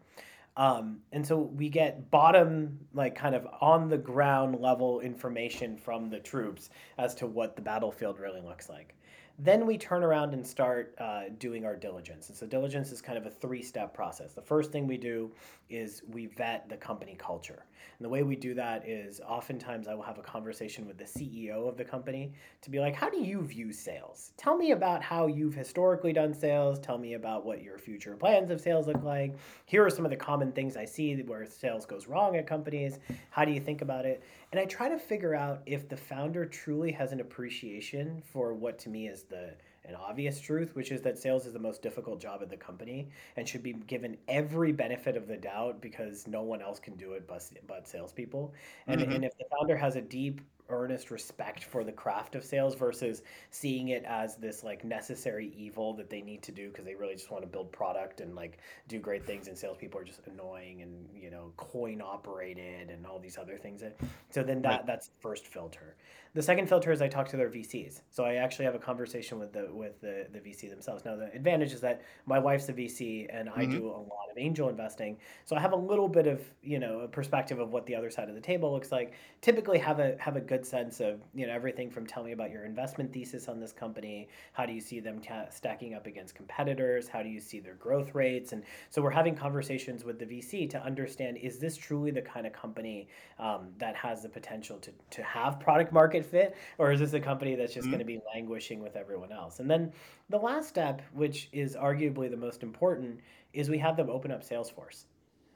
[0.57, 6.09] Um, and so we get bottom, like kind of on the ground level information from
[6.09, 8.96] the troops as to what the battlefield really looks like.
[9.39, 12.29] Then we turn around and start uh, doing our diligence.
[12.29, 14.33] And so diligence is kind of a three step process.
[14.33, 15.31] The first thing we do
[15.69, 17.65] is we vet the company culture.
[17.99, 21.03] And the way we do that is oftentimes I will have a conversation with the
[21.03, 24.33] CEO of the company to be like, how do you view sales?
[24.37, 26.79] Tell me about how you've historically done sales.
[26.79, 29.35] Tell me about what your future plans of sales look like.
[29.65, 32.99] Here are some of the common things I see where sales goes wrong at companies.
[33.29, 34.23] How do you think about it?
[34.51, 38.79] And I try to figure out if the founder truly has an appreciation for what
[38.79, 39.53] to me is the
[39.87, 43.09] an obvious truth, which is that sales is the most difficult job at the company
[43.37, 47.13] and should be given every benefit of the doubt because no one else can do
[47.13, 48.53] it but, but salespeople.
[48.87, 52.43] And, hmm and if the founder has a deep, earnest respect for the craft of
[52.43, 56.85] sales versus seeing it as this like necessary evil that they need to do because
[56.85, 60.03] they really just want to build product and like do great things and salespeople are
[60.05, 63.83] just annoying and you know coin operated and all these other things.
[64.29, 64.63] So then Right.
[64.63, 65.95] that that's the first filter.
[66.33, 68.01] The second filter is I talk to their VCs.
[68.11, 71.03] So I actually have a conversation with the with the, the VC themselves.
[71.05, 74.27] Now the advantage is that my wife's a VC and I hmm do a lot
[74.31, 75.17] of angel investing.
[75.45, 78.09] So I have a little bit of, you know, a perspective of what the other
[78.11, 79.13] side of the table looks like.
[79.41, 82.51] Typically have a have a good sense of, you know, everything from tell me about
[82.51, 86.35] your investment thesis on this company, how do you see them ta stacking up against
[86.35, 88.53] competitors, how do you see their growth rates?
[88.53, 92.47] And so we're having conversations with the VC to understand is this truly the kind
[92.47, 93.07] of company
[93.39, 97.19] um, that has the potential to, to have product market fit, or is this a
[97.19, 99.59] company that's just going to be languishing with everyone else?
[99.59, 99.91] And then
[100.29, 103.19] the last step, which is arguably the most important,
[103.53, 105.05] is we have them open up Salesforce.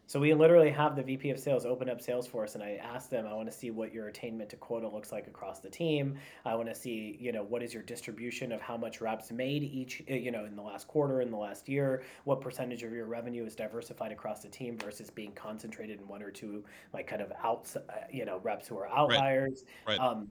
[0.08, 3.26] So we literally have the VP of sales open up Salesforce and I ask them,
[3.26, 6.18] I want to see what your attainment to quota looks like across the team.
[6.44, 9.64] I want to see, you know, what is your distribution of how much reps made
[9.64, 12.92] each, uh, you know, in the last quarter, in the last year, what percentage of
[12.92, 17.08] your revenue is diversified across the team versus being concentrated in one or two, like
[17.08, 18.92] kind of outs, uh, you know, reps who are Right.
[18.92, 19.64] outliers.
[19.88, 20.00] Right.
[20.00, 20.30] Um,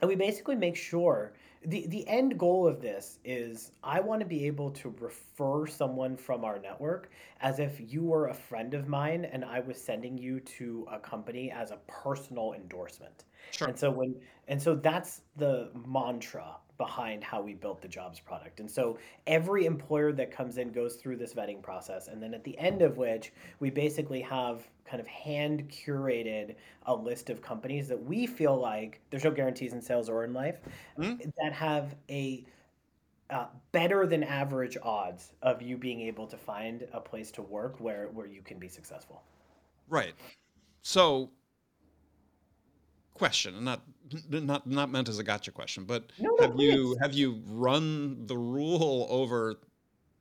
[0.00, 1.34] and we basically make sure
[1.66, 6.16] the the end goal of this is I want to be able to refer someone
[6.16, 10.16] from our network as if you were a friend of mine and I was sending
[10.18, 13.24] you to a company as a personal endorsement.
[13.50, 13.68] Sure.
[13.68, 14.14] And so when
[14.48, 18.60] and so that's the mantra behind how we built the jobs product.
[18.60, 22.44] And so every employer that comes in goes through this vetting process and then at
[22.44, 27.88] the end of which we basically have kind of hand curated a list of companies
[27.88, 30.60] that we feel like there's no guarantees in sales or in life
[30.96, 31.20] Mhm.
[31.42, 32.46] that have a
[33.30, 37.80] uh, better than average odds of you being able to find a place to work
[37.80, 39.24] where where you can be successful.
[39.88, 40.14] Right.
[40.82, 41.32] So,
[43.14, 43.82] question, and not
[44.28, 48.36] not not meant as a gotcha question, but No, have you have you run the
[48.36, 49.56] rule over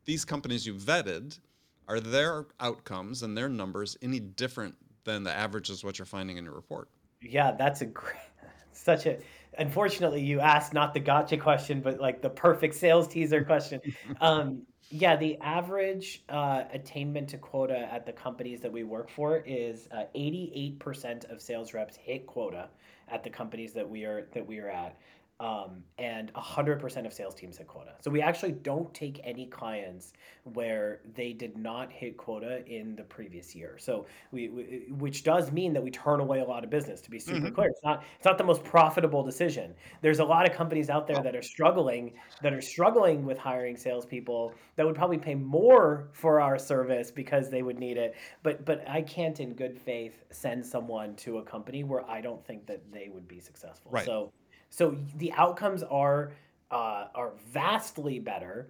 [0.06, 1.40] these companies you vetted?
[1.88, 6.46] Are their outcomes and their numbers any different than the averages what you're finding in
[6.46, 6.90] your report?
[7.22, 8.16] Yeah, that's a great,
[8.72, 9.18] such a.
[9.58, 13.82] Unfortunately, you asked not the gotcha question, but like the perfect sales teaser question.
[14.22, 19.38] Um, yeah, the average uh, attainment to quota at the companies that we work for
[19.40, 22.70] is uh, 88% of sales reps hit quota
[23.08, 24.98] at the companies that we are that we are at.
[25.40, 27.96] Um, and 100% of sales teams hit quota.
[28.00, 30.14] So we actually don't take any clients
[30.44, 33.78] where they did not hit quota in the previous year.
[33.78, 37.02] So we, we which does mean that we turn away a lot of business.
[37.02, 37.56] To be super Mhm.
[37.56, 39.76] clear, it's not it's not the most profitable decision.
[40.02, 41.24] There's a lot of companies out there Oh.
[41.24, 46.40] that are struggling that are struggling with hiring salespeople that would probably pay more for
[46.40, 48.16] our service because they would need it.
[48.42, 52.46] But but I can't in good faith send someone to a company where I don't
[52.46, 53.92] think that they would be successful.
[53.92, 54.06] Right.
[54.06, 54.32] So
[54.76, 56.34] so the outcomes are
[56.70, 58.68] uh, are vastly better,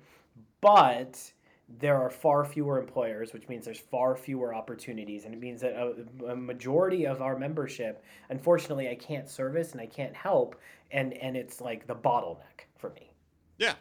[0.61, 1.19] but
[1.79, 5.73] there are far fewer employers, which means there's far fewer opportunities, and it means that
[5.73, 5.95] a,
[6.27, 10.55] a majority of our membership, unfortunately, I can't service and I can't help,
[10.91, 13.11] and and it's like the bottleneck for me.
[13.57, 13.73] Yeah.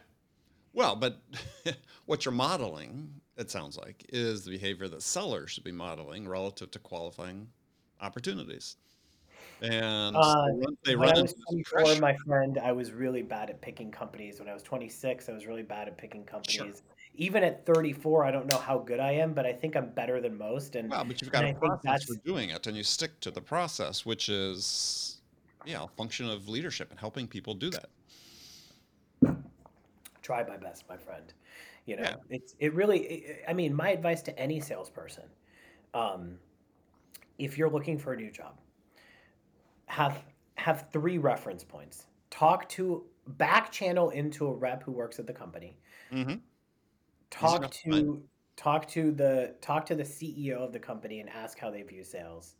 [0.72, 1.20] Well, but
[2.06, 6.70] what you're modeling, it sounds like, is the behavior that sellers should be modeling relative
[6.70, 7.48] to qualifying
[8.00, 8.76] opportunities.
[9.64, 12.72] And Uh, they run, they When run I was into this 24, my friend, I
[12.72, 14.38] was really bad at picking companies.
[14.38, 16.82] When I was 26, I was really bad at picking companies.
[17.14, 20.20] Even at 34, I don't know how good I am, but I think I'm better
[20.20, 20.74] than most.
[20.76, 23.40] And Well, but you've got a process for doing it, and you stick to the
[23.40, 25.20] process, which is,
[25.64, 27.86] yeah, a function of leadership and helping people do that.
[30.20, 31.32] try my best, my friend.
[31.86, 32.16] You know, Yeah.
[32.30, 33.26] it's it really.
[33.46, 35.28] i I mean, my advice to any salesperson,
[35.92, 36.38] um,
[37.38, 38.58] if you're looking for a new job,
[39.94, 40.24] have
[40.56, 42.06] have three reference points.
[42.30, 43.04] Talk to
[43.38, 45.78] back channel into a rep who works at the company.
[46.12, 46.34] Mm-hmm.
[47.30, 48.22] Talk to
[48.56, 52.02] talk to the talk to the CEO of the company and ask how they view
[52.02, 52.56] sales,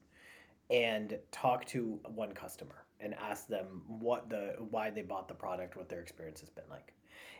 [0.71, 5.77] and talk to one customer and ask them what the why they bought the product,
[5.77, 6.95] what their experience has been like.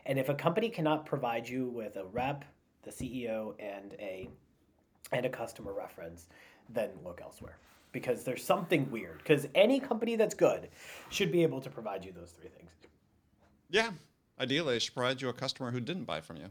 [0.05, 2.43] And if a company cannot provide you with a rep,
[2.83, 4.29] the CEO, and a
[5.13, 6.27] and a customer reference,
[6.67, 7.59] then look elsewhere
[7.95, 9.19] because there's something weird.
[9.19, 10.67] Because any company that's good
[11.07, 12.69] should be able to provide you those three things.
[13.69, 13.91] Yeah.
[14.37, 16.47] Ideally, they should provide you a customer who didn't buy from you.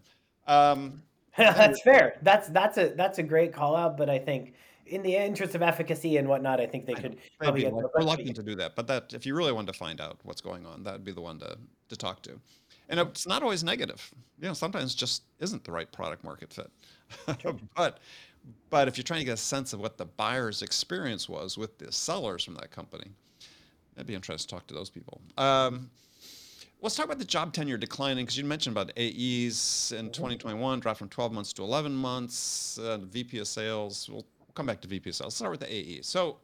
[0.47, 1.03] Um,
[1.36, 2.18] that's fair.
[2.22, 3.99] That's that's a that's a great call out.
[3.99, 4.55] But I think
[4.86, 8.36] in the interest of efficacy and whatnot, I think they I could probably be reluctant
[8.36, 10.82] to do that, but that if you really wanted to find out what's going on,
[10.82, 11.59] that'd be the one to,
[11.90, 12.40] to talk to.
[12.88, 14.11] And it's not always negative.
[14.40, 16.70] You know, sometimes just isn't the right product market fit.
[17.76, 17.99] but
[18.70, 21.78] but if you're trying to get a sense of what the buyer's experience was with
[21.78, 23.11] the sellers from that company,
[23.95, 25.20] that'd be interesting to talk to those people.
[25.38, 25.90] Um,
[26.80, 30.99] let's talk about the job tenure declining because you mentioned about AEs in 2021 dropped
[30.99, 32.78] from 12 months to 11 months.
[32.82, 34.09] VP of sales.
[34.11, 35.26] We'll come back to VP of sales.
[35.26, 36.03] Let's start with the AE.
[36.03, 36.38] So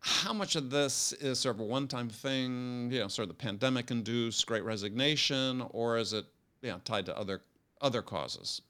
[0.00, 3.42] how much of this is sort of a one-time thing, you know, sort of the
[3.42, 6.24] pandemic-induced Great Resignation, or is it,
[6.62, 7.42] you know, tied to other
[7.82, 8.62] other causes?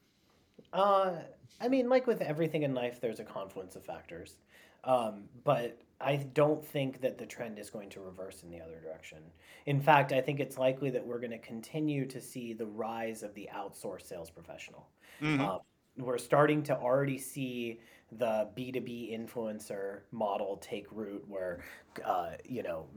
[0.72, 1.12] Uh,
[1.60, 4.38] I mean, like with everything in life, there's a confluence of factors.
[4.84, 8.80] Um, but I don't think that the trend is going to reverse in the other
[8.80, 9.32] direction.
[9.66, 13.22] In fact, I think it's likely that we're going to continue to see the rise
[13.22, 14.88] of the outsourced sales professional.
[15.20, 15.40] Mhm.
[15.40, 15.60] Um,
[15.98, 17.80] we're starting to already see
[18.10, 21.62] the B2B influencer model take root where,
[22.02, 22.88] uh, you know,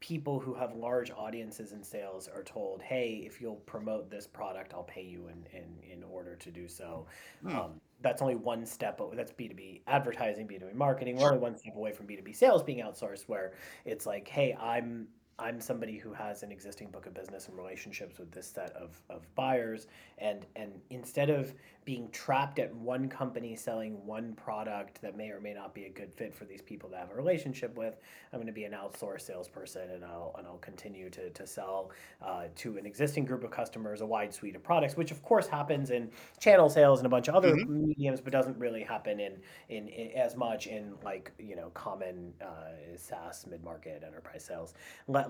[0.00, 4.72] people who have large audiences in sales are told, hey, if you'll promote this product,
[4.72, 7.06] I'll pay you in, in, in order to do so.
[7.42, 7.56] Hmm.
[7.56, 7.70] Um,
[8.02, 8.98] that's only one step.
[9.00, 11.16] o- That's B2B advertising, B2B marketing.
[11.16, 13.52] We're only one step away from B2B sales being outsourced, where
[13.84, 15.06] it's like, hey, I'm
[15.40, 19.00] I'm somebody who has an existing book of business and relationships with this set of,
[19.08, 19.86] of buyers,
[20.18, 25.40] and and instead of being trapped at one company selling one product that may or
[25.40, 27.98] may not be a good fit for these people to have a relationship with,
[28.32, 31.90] I'm going to be an outsourced salesperson, and I'll and I'll continue to to sell
[32.22, 35.46] uh, to an existing group of customers a wide suite of products, which of course
[35.46, 37.68] happens in channel sales and a bunch of other Mhm.
[37.68, 42.32] mediums, but doesn't really happen in, in in as much in like you know common
[42.42, 44.74] uh, SaaS mid market enterprise sales.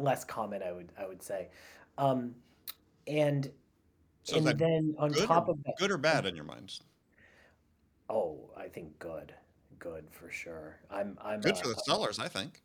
[0.01, 1.49] Le- less common, I would I would say,
[1.99, 2.35] um,
[3.07, 3.51] and
[4.25, 6.79] So and then on top or, of that, good or bad in your mind?
[8.09, 9.35] oh, I think good,
[9.79, 10.79] good for sure.
[10.91, 12.61] I'm I'm Good uh, for the sellers, I think.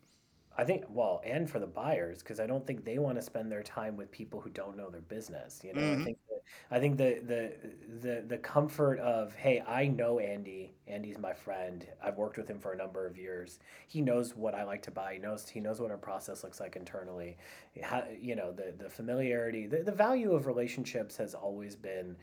[0.58, 3.52] I think well, and for the buyers, because I don't think they want to spend
[3.52, 5.60] their time with people who don't know their business.
[5.62, 6.04] You know, I Mhm.
[6.04, 6.40] think that,
[6.70, 7.52] I think the the
[8.00, 10.74] the the comfort of hey, I know Andy.
[10.86, 11.86] Andy's my friend.
[12.02, 13.58] I've worked with him for a number of years.
[13.86, 15.14] He knows what I like to buy.
[15.14, 17.36] He knows he knows what our process looks like internally.
[17.82, 22.16] How, you know, the the familiarity, the, the value of relationships has always been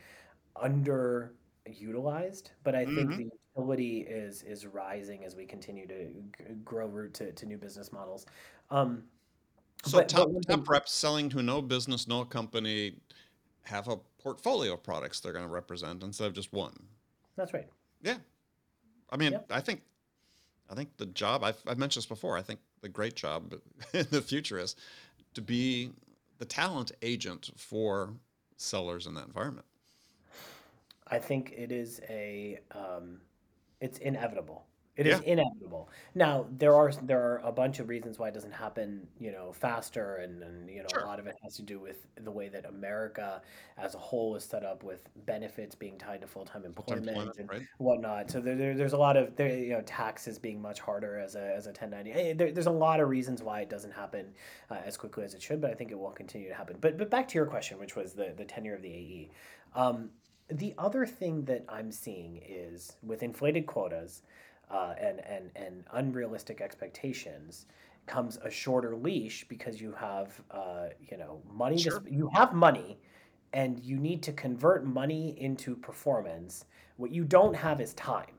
[1.68, 3.18] underutilized, but I think Mhm.
[3.18, 7.57] the utility is is rising as we continue to g- grow root to, to new
[7.57, 8.26] business models.
[8.70, 9.09] Um,
[9.86, 12.99] So but top but top reps selling to no business, no company
[13.64, 16.88] have a portfolio of products they're going to represent instead of just one.
[17.36, 17.68] that's right.
[18.01, 18.18] Yeah.
[19.09, 19.39] I mean.
[19.49, 19.84] I think
[20.70, 22.38] I think the job I've, I've mentioned this before.
[22.38, 23.53] I think the great job
[23.93, 24.76] in the future is
[25.34, 25.91] to be
[26.39, 28.14] the talent agent for
[28.57, 29.66] sellers in that environment?
[31.14, 33.22] I think it is a um,
[33.80, 34.66] it's inevitable.
[34.95, 35.89] It is Yeah, inevitable.
[36.14, 39.51] Now there are there are a bunch of reasons why it doesn't happen, you know,
[39.51, 42.47] faster, and, and you know a lot of it has to do with the way
[42.49, 43.41] that America
[43.76, 47.38] as a whole is set up, with benefits being tied to full time employment employment,
[47.39, 47.64] and right?
[47.80, 48.30] whatnot.
[48.30, 51.34] So there, there there's a lot of there, you know taxes being much harder as
[51.34, 52.11] a as a 1090.
[52.11, 54.32] Eh, There, there's a lot of reasons why it doesn't happen
[54.70, 56.78] uh, as quickly as it should, but I think it will continue to happen.
[56.80, 59.32] But but back to your question, which was the the tenure of the AE.
[59.76, 60.11] Um,
[60.50, 64.24] the other thing that I'm seeing is with inflated quotas
[64.70, 67.66] uh, and, and, and unrealistic expectations
[68.06, 72.04] comes a shorter leash because you have uh, you know money Sure.
[72.10, 73.00] you have money
[73.54, 76.66] and you need to convert money into performance.
[76.98, 78.36] What you don't have is time.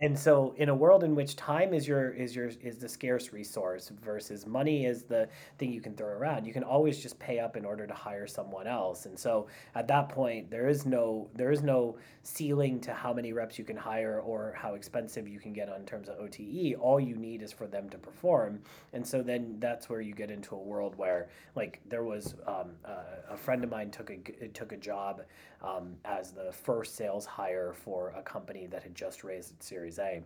[0.00, 3.32] And so in a world in which time is your is your is the scarce
[3.32, 5.26] resource versus money is the
[5.56, 8.26] thing you can throw around, you can always just pay up in order to hire
[8.26, 9.06] someone else.
[9.06, 13.32] And so at that point there is no there is no ceiling to how many
[13.32, 16.74] reps you can hire or how expensive you can get on terms of OTE.
[16.78, 18.60] All you need is for them to perform.
[18.92, 22.72] And so then that's where you get into a world where like there was um,
[22.84, 25.22] uh, a friend of mine took a took a job
[25.62, 29.85] um, as the first sales hire for a company that had just raised its Series
[29.98, 30.22] A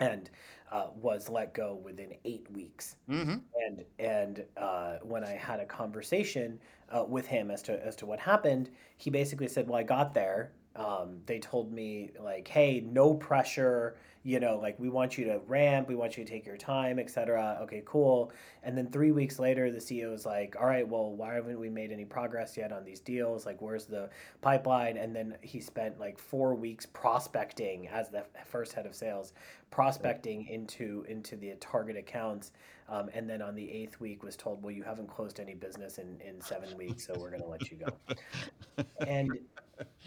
[0.00, 0.30] and
[0.70, 5.66] uh, was let go within eight weeks hmm and and uh, when I had a
[5.66, 6.58] conversation
[6.90, 10.14] uh, with him as to as to what happened, he basically said, "Well, I got
[10.14, 10.52] there.
[10.76, 13.96] Um, they told me like, hey, no pressure.
[14.24, 16.98] You know, like we want you to ramp, we want you to take your time,
[16.98, 17.58] etc.
[17.62, 18.32] Okay, cool.
[18.62, 21.70] And then three weeks later, the CEO was like, all right, well, why haven't we
[21.70, 23.46] made any progress yet on these deals?
[23.46, 24.10] Like, where's the
[24.40, 24.96] pipeline?
[24.96, 29.32] And then he spent like four weeks prospecting as the first head of sales,
[29.70, 32.52] prospecting into into the target accounts
[32.88, 35.98] um, and then on the eighth week was told, well, you haven't closed any business
[35.98, 38.16] in, in seven weeks, so we're going to let you go.
[39.06, 39.38] And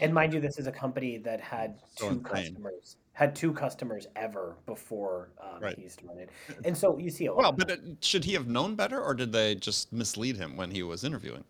[0.00, 2.54] and mind you, this is a company that had So two insane.
[2.54, 5.78] customers, had two customers ever before um, Right.
[5.78, 6.30] he started.
[6.64, 9.32] And so you see a Well, but it, should he have known better, or did
[9.32, 11.44] they just mislead him when he was interviewing?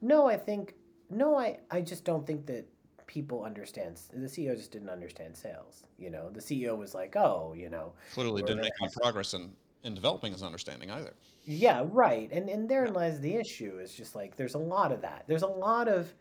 [0.00, 0.74] No, I think
[1.10, 2.66] no, I I just don't think that
[3.06, 3.98] people understand.
[4.12, 5.82] The CEO just didn't understand sales.
[5.98, 9.34] You know, the CEO was like, oh, you know, Clearly, we're didn't make any progress
[9.34, 9.50] in
[9.84, 11.14] in developing his understanding either.
[11.44, 12.30] Yeah, right.
[12.30, 12.68] And and Yeah.
[12.68, 13.78] therein lies the issue.
[13.78, 15.24] Is just like there's a lot of that.
[15.26, 16.14] There's a lot of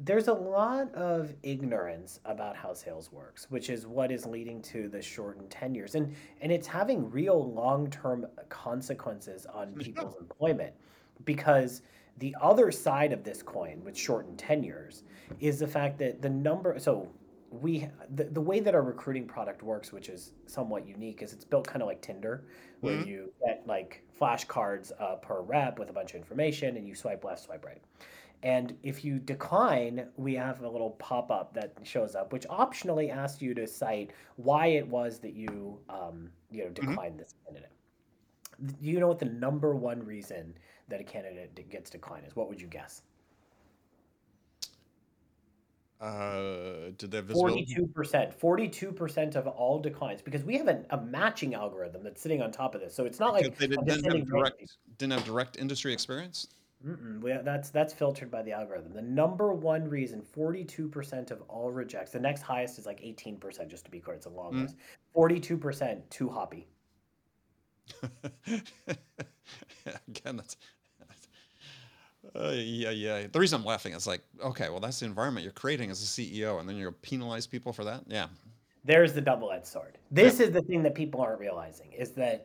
[0.00, 4.88] there's a lot of ignorance about how sales works, which is what is leading to
[4.88, 5.94] the shortened tenures.
[5.96, 10.72] And and it's having real long-term consequences on people's employment
[11.24, 11.82] because
[12.18, 15.02] the other side of this coin with shortened tenures
[15.40, 17.08] is the fact that the number so
[17.50, 21.44] we the, the way that our recruiting product works which is somewhat unique is it's
[21.44, 22.44] built kind of like tinder
[22.80, 23.06] where Mhm.
[23.06, 27.24] you get like flashcards uh, per rep with a bunch of information and you swipe
[27.24, 27.80] left swipe right
[28.42, 33.42] and if you decline we have a little pop-up that shows up which optionally asks
[33.42, 36.74] you to cite why it was that you um, you know Mhm.
[36.74, 37.70] declined this candidate
[38.64, 40.54] do you know what the number one reason
[40.88, 43.02] that a candidate gets declined is what would you guess
[46.00, 47.64] Uh, did they have visibility?
[47.64, 48.32] Forty-two percent.
[48.32, 52.52] Forty-two percent of all declines because we have a, a matching algorithm that's sitting on
[52.52, 52.94] top of this.
[52.94, 54.62] So it's not Because like they didn't, didn't have direct
[54.98, 56.46] didn't have direct industry experience.
[56.86, 58.92] Mm-mm, we, that's that's filtered by the algorithm.
[58.92, 62.12] The number one reason, forty-two percent of all rejects.
[62.12, 63.68] The next highest is like eighteen percent.
[63.68, 64.62] Just to be clear, it's a long Mm.
[64.62, 64.76] list.
[65.12, 66.68] Forty-two percent too hoppy.
[70.08, 70.56] Again, that's.
[72.36, 73.26] Uh, yeah, yeah.
[73.32, 76.06] The reason I'm laughing is like, okay, well, that's the environment you're creating as a
[76.06, 78.04] CEO, and then you're gonna penalize people for that.
[78.06, 78.26] Yeah,
[78.84, 79.98] There's the double-edged sword.
[80.10, 82.44] This is the thing that people aren't realizing is that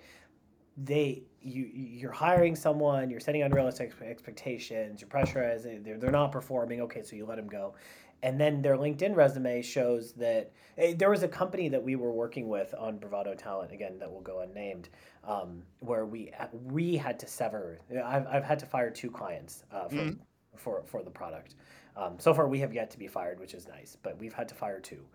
[0.78, 6.82] they you you're hiring someone, you're setting unrealistic expectations, you're pressurizing, they're, they're not performing.
[6.82, 7.76] Okay, so you let them go,
[8.24, 12.11] and then their LinkedIn resume shows that eh, there was a company that we were
[12.11, 14.89] working with on Bravado Talent again that will go unnamed,
[15.24, 16.32] um, where we
[16.63, 17.80] we had to sever.
[18.03, 20.19] I've I've had to fire two clients uh, for Mhm.
[20.55, 21.55] for for the product.
[21.95, 24.49] Um, so far, we have yet to be fired, which is nice, but we've had
[24.49, 25.05] to fire two.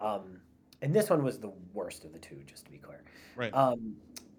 [0.00, 0.40] Um,
[0.82, 3.02] and this one was the worst of the two, just to be clear.
[3.34, 3.52] right.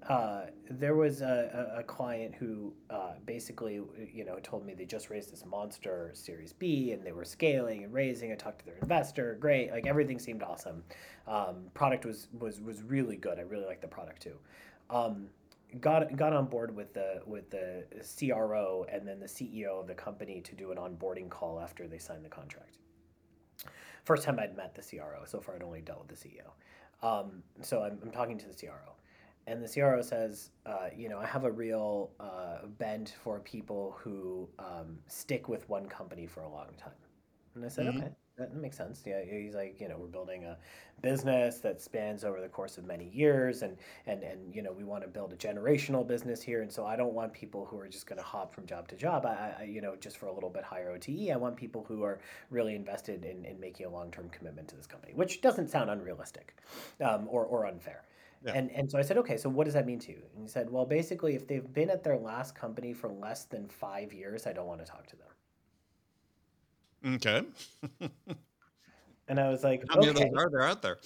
[0.08, 3.82] Uh, there was a, a, a client who uh, basically,
[4.14, 7.84] you know, told me they just raised this monster Series B and they were scaling
[7.84, 8.32] and raising.
[8.32, 10.84] I talked to their investor, great, like everything seemed awesome.
[11.28, 13.39] Um, product was was was really good.
[13.39, 14.38] I really liked the product too.
[14.89, 15.28] Um,
[15.82, 17.84] got got on board with the with the
[18.18, 22.00] CRO and then the CEO of the company to do an onboarding call after they
[22.00, 22.78] signed the contract.
[24.06, 25.24] First time I'd met the CRO.
[25.26, 26.52] So far, I'd only dealt with the CEO.
[27.02, 28.95] Um, so I'm, I'm talking to the CRO
[29.50, 33.97] and the CRO says, uh, you know, I have a real uh, bent for people
[34.00, 36.93] who um, stick with one company for a long time.
[37.56, 37.95] And I said, Mhm.
[37.95, 39.04] okay, that makes sense.
[39.06, 40.58] Yeah, he's like, you know, we're building a
[41.02, 44.84] business that spans over the course of many years, and and and you know, we
[44.84, 47.88] want to build a generational business here, and so I don't want people who are
[47.88, 49.26] just going to hop from job to job.
[49.26, 51.32] I, I, you know, just for a little bit higher OTE.
[51.32, 52.20] I want people who are
[52.50, 55.89] really invested in, in making a long term commitment to this company, which doesn't sound
[55.89, 56.56] unrealistic,
[57.02, 58.04] um, or or unfair.
[58.45, 58.53] Yeah.
[58.53, 60.21] And and so I said, okay, so what does that mean to you?
[60.33, 63.67] And he said, well, basically, if they've been at their last company for less than
[63.67, 65.27] five years, I don't want to talk to them.
[67.15, 68.09] Okay.
[69.29, 70.97] And I was like, How many okay, of those are there out there?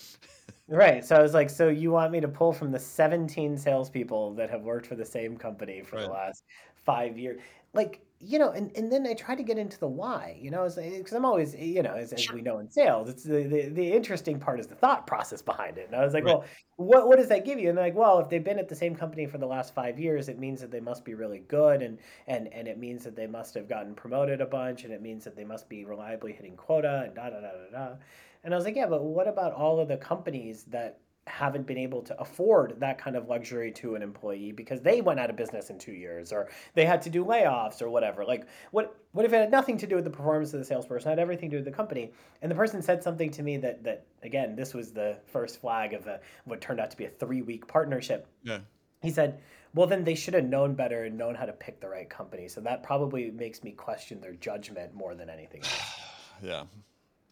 [0.68, 1.04] right.
[1.04, 4.50] So I was like, so you want me to pull from the 17 salespeople that
[4.50, 7.42] have worked for the same company for the last five years?
[7.74, 10.70] Like, you know, and, and then I try to get into the why, you know,
[10.70, 13.92] because I'm always, you know, as, as we know in sales, it's the, the, the
[13.92, 15.88] interesting part is the thought process behind it.
[15.88, 16.36] And I was like, Right.
[16.36, 16.46] well,
[16.78, 17.70] what, what does that give you?
[17.70, 20.00] And they're like, well, if they've been at the same company for the last five
[20.00, 21.82] years, it means that they must be really good.
[21.82, 24.84] And, and, and it means that they must have gotten promoted a bunch.
[24.84, 27.72] And it means that they must be reliably hitting quota and da, da, da, da,
[27.72, 27.96] da.
[28.44, 31.78] And I was like, yeah, but what about all of the companies that haven't been
[31.78, 35.36] able to afford that kind of luxury to an employee because they went out of
[35.36, 38.26] business in two years or they had to do layoffs or whatever?
[38.26, 41.10] Like, what what if it had nothing to do with the performance of the salesperson,
[41.10, 42.12] it had everything to do with the company?
[42.42, 45.94] And the person said something to me that that again, this was the first flag
[45.94, 48.28] of a, what turned out to be a three week partnership.
[48.44, 48.60] Yeah.
[49.02, 49.42] He said,
[49.74, 52.48] well, then they should have known better and known how to pick the right company.
[52.48, 56.00] So that probably makes me question their judgment more than anything else.
[56.42, 56.64] Yeah.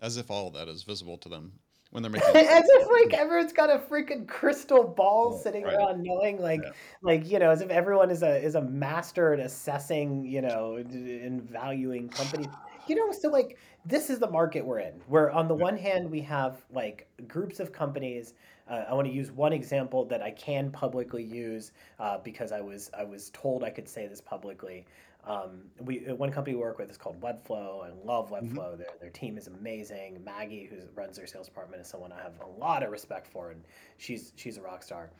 [0.01, 1.51] As if all that is visible to them
[1.91, 2.35] when they're making.
[2.35, 5.75] as if like everyone's got a freaking crystal ball Yeah, sitting right.
[5.75, 6.71] around knowing like Yeah.
[7.01, 10.75] like you know as if everyone is a is a master at assessing you know
[10.75, 15.47] and valuing companies you know so like this is the market we're in where on
[15.47, 15.63] the Yeah.
[15.63, 18.33] one hand we have like groups of companies
[18.69, 22.59] uh, i want to use one example that i can publicly use uh, because i
[22.61, 24.85] was i was told i could say this publicly
[25.25, 27.85] um, we uh, one company we work with is called Webflow.
[27.85, 28.53] I love Mhm.
[28.53, 28.77] Webflow.
[28.77, 30.23] Their their team is amazing.
[30.23, 33.51] Maggie, who runs their sales department, is someone I have a lot of respect for,
[33.51, 33.63] and
[33.97, 35.11] she's she's a rock star.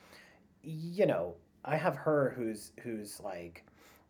[0.63, 1.35] You know,
[1.65, 3.63] I have her who's who's like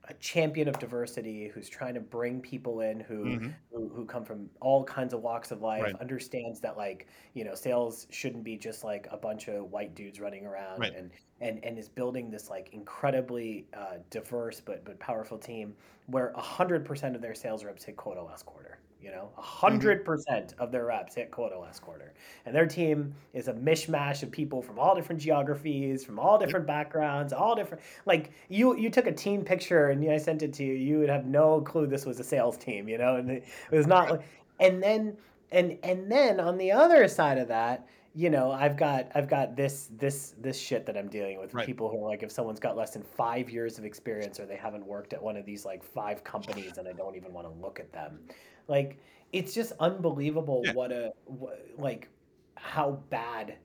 [0.06, 3.62] a champion of diversity, who's trying to bring people in who Mhm.
[3.72, 5.97] who, who come from all kinds of walks of life, Right.
[5.99, 10.20] understands that like you know sales shouldn't be just like a bunch of white dudes
[10.20, 10.93] running around, Right.
[10.93, 15.76] and and and is building this like incredibly uh, diverse but but powerful team
[16.08, 18.70] where hundred percent of their sales reps hit quota last quarter.
[19.02, 19.41] You know, Mm-hmm.
[19.41, 22.14] 100 percent of their reps hit quota last quarter,
[22.45, 26.68] and their team is a mishmash of people from all different geographies, from all different
[26.68, 27.84] backgrounds, all different.
[28.06, 30.74] Like you, you took a team picture and I sent it to you.
[30.74, 32.88] You would have no clue this was a sales team.
[32.89, 34.22] You know, and it, it was not like.
[34.60, 35.18] And then,
[35.52, 39.55] and and then on the other side of that, you know, I've got I've got
[39.55, 41.53] this this this shit that I'm dealing with.
[41.53, 41.66] Right.
[41.66, 44.57] People who are like, if someone's got less than five years of experience or they
[44.57, 47.53] haven't worked at one of these like five companies, and I don't even want to
[47.62, 48.20] look at them.
[48.68, 48.97] Like,
[49.32, 50.74] it's just unbelievable Yeah.
[50.74, 52.09] what a what, like
[52.55, 53.55] how bad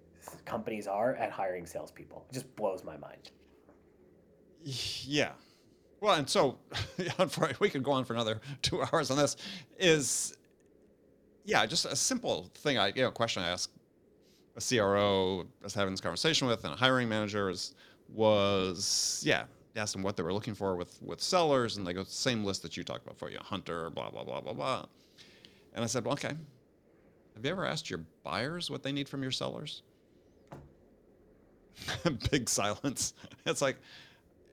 [0.45, 2.25] companies are at hiring salespeople.
[2.31, 3.31] It just blows my mind.
[4.63, 5.33] Yeah.
[6.01, 6.59] Well, and so
[7.61, 9.37] we could go on for another two hours on this.
[9.79, 10.37] Is
[11.45, 12.79] yeah, just a simple thing.
[12.79, 13.71] I you know question I asked
[14.57, 17.53] a CRO I was having this conversation with and a hiring manager
[18.15, 19.45] was yeah
[19.77, 22.63] asked them what they were looking for with with sellers and they go same list
[22.63, 24.87] that you talked about for you hunter blah blah blah blah blah.
[25.75, 26.33] And I said well, okay.
[27.35, 29.83] Have you ever asked your buyers what they need from your sellers?
[32.31, 33.13] Big silence.
[33.45, 33.77] It's like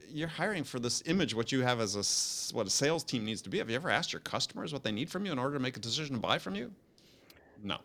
[0.09, 3.41] you're hiring for this image what you have as a what a sales team needs
[3.43, 3.59] to be.
[3.59, 5.77] Have you ever asked your customers what they need from you in order to make
[5.77, 6.71] a decision to buy from you?
[7.63, 7.77] No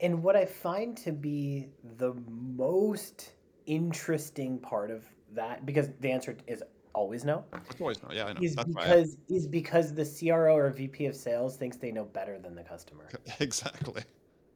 [0.00, 1.68] And what I find to be
[1.98, 3.32] the most
[3.66, 6.62] interesting part of that, because the answer is
[6.94, 9.92] always no, it's always no yeah i know is that's why I- because is because
[9.94, 13.08] the CRO or VP of sales thinks they know better than the customer.
[13.40, 14.02] exactly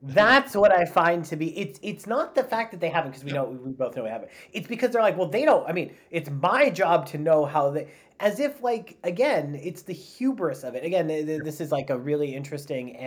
[0.01, 1.59] That's what I find to be.
[1.59, 3.39] It's it's not the fact that they haven't, because we Yeah.
[3.39, 4.31] know we both know we haven't.
[4.53, 5.69] It's because they're like, well, they don't.
[5.69, 7.89] I mean, it's my job to know how they.
[8.21, 10.85] As if like again, it's the hubris of it.
[10.85, 13.01] Again, th- th- this is like a really interesting uh,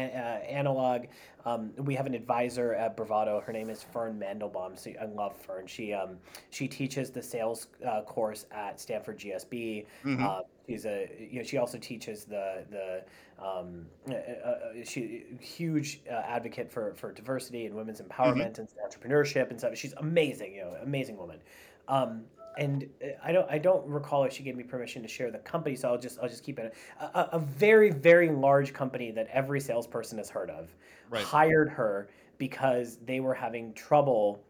[0.47, 1.07] analog.
[1.43, 3.41] Um, we have an advisor at Bravado.
[3.41, 4.77] Her name is Fern Mandelbaum.
[4.79, 5.67] So I love Fern.
[5.67, 6.17] She um
[6.49, 9.85] she teaches the sales uh, course at Stanford GSB.
[10.05, 10.23] Mhm.
[10.23, 13.03] Uh, she's a you know she also teaches the the
[13.43, 14.55] um, uh, uh,
[14.85, 19.75] she huge uh, advocate for for diversity and women's empowerment and entrepreneurship and stuff.
[19.75, 21.39] She's amazing, you know, amazing woman.
[22.57, 25.39] And uh, I don't I don't recall if she gave me permission to share the
[25.39, 29.11] company, so I'll just I'll just keep it a, a, a very very large company
[29.11, 30.69] that every salesperson has heard of
[31.09, 31.23] Right.
[31.23, 34.41] hired her because they were having trouble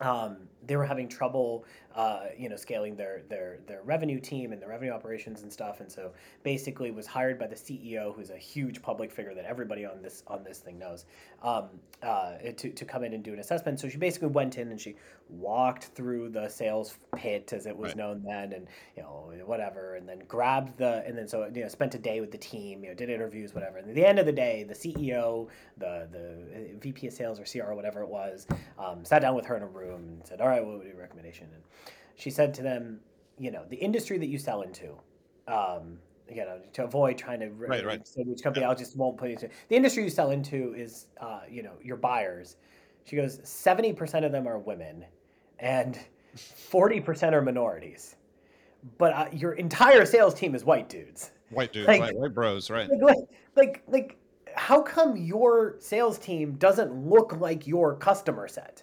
[0.00, 0.36] um,
[0.66, 1.64] they were having trouble,
[1.96, 5.80] uh, you know, scaling their their their revenue team and their revenue operations and stuff.
[5.80, 6.12] And so
[6.44, 10.22] basically, was hired by the CEO, who's a huge public figure that everybody on this
[10.28, 11.06] on this thing knows,
[11.42, 11.68] um,
[12.02, 13.80] uh, to to come in and do an assessment.
[13.80, 14.96] So she basically went in and she
[15.30, 17.96] walked through the sales pit as it was Right.
[17.96, 21.68] known then, and you know whatever, and then grabbed the and then so you know
[21.68, 23.78] spent a day with the team, you know, did interviews, whatever.
[23.78, 27.40] And at the end of the day, the CEO, the the uh, VP of sales
[27.40, 28.46] or CR, or whatever it was,
[28.78, 30.96] um, sat down with her in a room and said, "All right, what would your
[30.96, 31.62] recommendation?" And
[32.16, 33.00] she said to them,
[33.38, 34.96] "You know, the industry that you sell into."
[35.48, 35.98] Um,
[36.28, 38.04] you know, to avoid trying to Right, right.
[38.04, 41.42] say which company, I'll just won't put into the industry you sell into is, uh,
[41.48, 42.56] you know, your buyers.
[43.04, 45.04] She goes, seventy percent of them are women,
[45.60, 45.96] and
[46.34, 48.16] forty percent are minorities.
[48.98, 51.30] But uh, your entire sales team is white dudes.
[51.50, 52.88] White dudes, Like- white, white bros, right?
[52.90, 54.16] Like, like, like, like,
[54.54, 58.82] how come your sales team doesn't look like your customer set?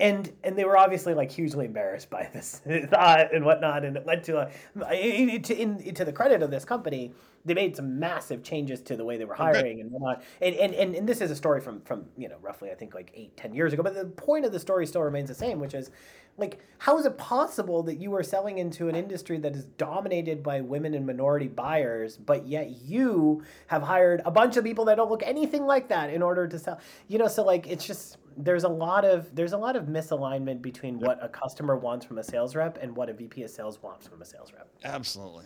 [0.00, 4.06] And and they were obviously like hugely embarrassed by this thought and whatnot, and it
[4.06, 7.12] led to a to in, to the credit of this company,
[7.44, 10.24] they made some massive changes to the way they were hiring and whatnot.
[10.42, 12.92] And, and and and this is a story from from you know roughly I think
[12.92, 15.60] like eight ten years ago, but the point of the story still remains the same,
[15.60, 15.90] which is
[16.36, 20.42] like how is it possible that you are selling into an industry that is dominated
[20.42, 24.96] by women and minority buyers but yet you have hired a bunch of people that
[24.96, 26.78] don't look anything like that in order to sell
[27.08, 30.62] you know so like it's just there's a lot of there's a lot of misalignment
[30.62, 33.82] between what a customer wants from a sales rep and what a VP of sales
[33.82, 35.44] wants from a sales rep Absolutely.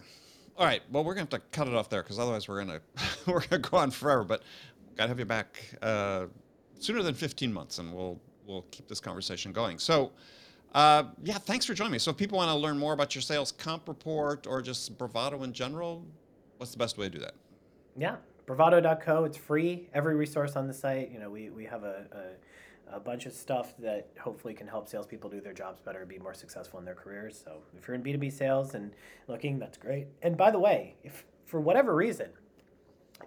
[0.57, 0.83] All right.
[0.91, 2.81] Well, we're gonna have to cut it off there because otherwise we're gonna
[3.27, 4.25] we're gonna go on forever.
[4.25, 4.43] But
[4.97, 6.27] gotta have you back uh,
[6.79, 9.79] sooner than 15 months, and we'll we'll keep this conversation going.
[9.79, 10.11] So,
[10.75, 11.99] uh, yeah, thanks for joining me.
[11.99, 15.45] So, if people want to learn more about your sales comp report or just Bravado
[15.45, 16.05] in general,
[16.57, 17.35] what's the best way to do that?
[17.97, 18.17] Yeah,
[18.47, 19.25] bravado.co.
[19.25, 19.89] It's free.
[19.95, 21.13] Every resource on the site.
[21.13, 22.23] You know, we, we have a, a,
[22.93, 26.35] a bunch of stuff that hopefully can help salespeople do their jobs better, be more
[26.35, 27.41] successful in their careers.
[27.43, 28.93] So if you're in B2B sales and
[29.27, 30.07] looking, that's great.
[30.23, 32.29] And by the way, if for whatever reason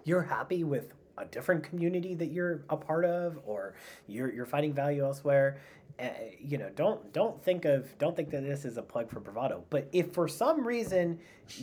[0.04, 3.74] you're happy with a different community that you're a part of or
[4.06, 5.58] you're, you're finding value elsewhere
[6.00, 6.04] uh,
[6.40, 9.62] you know don't don't think of don't think that this is a plug for bravado
[9.68, 11.18] but if for some reason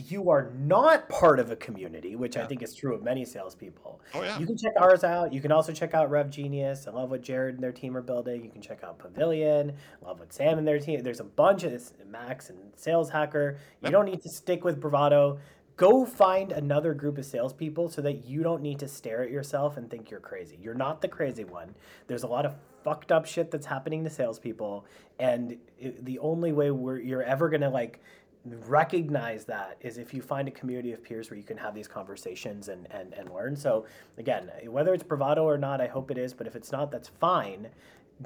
[0.08, 4.00] you are not part of a community which i think is true of many salespeople
[4.14, 4.38] Oh yeah.
[4.40, 5.34] you can check ours out.
[5.34, 6.88] You can also check out RevGenius.
[6.88, 8.44] I love what Jared and their team are building.
[8.44, 9.74] You can check out Pavilion.
[10.02, 11.04] Love what Sam and their team.
[11.04, 13.60] There's a bunch of this Max and Sales Hacker.
[13.82, 13.92] You Yep.
[13.92, 15.38] don't need to stick with Bravado.
[15.80, 19.78] Go find another group of salespeople so that you don't need to stare at yourself
[19.78, 20.60] and think you're crazy.
[20.62, 21.74] You're not the crazy one.
[22.08, 24.86] There's a lot of fucked up shit that's happening to salespeople,
[25.20, 28.02] and it, the only way we're, you're ever gonna like
[28.44, 31.88] recognize that is if you find a community of peers where you can have these
[31.88, 33.56] conversations and, and, and learn.
[33.56, 33.86] So
[34.18, 37.08] again, whether it's bravado or not, I hope it is, but if it's not, that's
[37.08, 37.70] fine.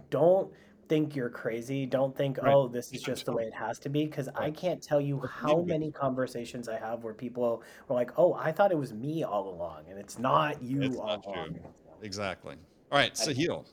[0.09, 0.51] Don't
[0.87, 1.85] think you're crazy.
[1.85, 2.53] Don't think, Right.
[2.53, 4.05] oh, this is just the way it has to be.
[4.05, 5.67] Because I can't tell you how need to be.
[5.71, 9.49] many conversations I have where people were like, oh, I thought it was me all
[9.49, 11.31] along, and it's not you It's all not you.
[11.33, 11.59] along.
[12.01, 12.55] Exactly.
[12.91, 13.65] All right, Sahil,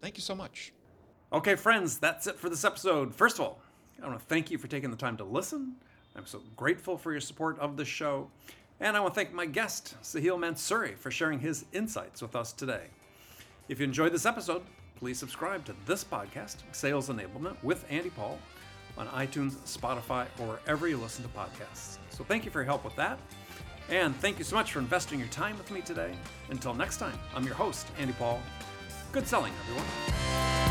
[0.00, 0.72] thank you so much.
[1.32, 3.14] Okay, friends, that's it for this episode.
[3.14, 3.58] First of all,
[4.02, 5.76] I want to thank you for taking the time to listen.
[6.14, 8.30] I'm so grateful for your support of the show.
[8.80, 12.52] And I want to thank my guest, Sahil Mansuri, for sharing his insights with us
[12.52, 12.88] today.
[13.68, 14.62] If you enjoyed this episode,
[15.02, 18.38] please subscribe to this podcast, Sales Enablement with Andy Paul,
[18.96, 21.98] on iTunes, Spotify, or wherever you listen to podcasts.
[22.10, 23.18] So thank you for your help with that.
[23.90, 26.12] And thank you so much for investing your time with me today.
[26.50, 28.40] Until next time, I'm your host, Andy Paul.
[29.10, 30.61] Good selling, everyone.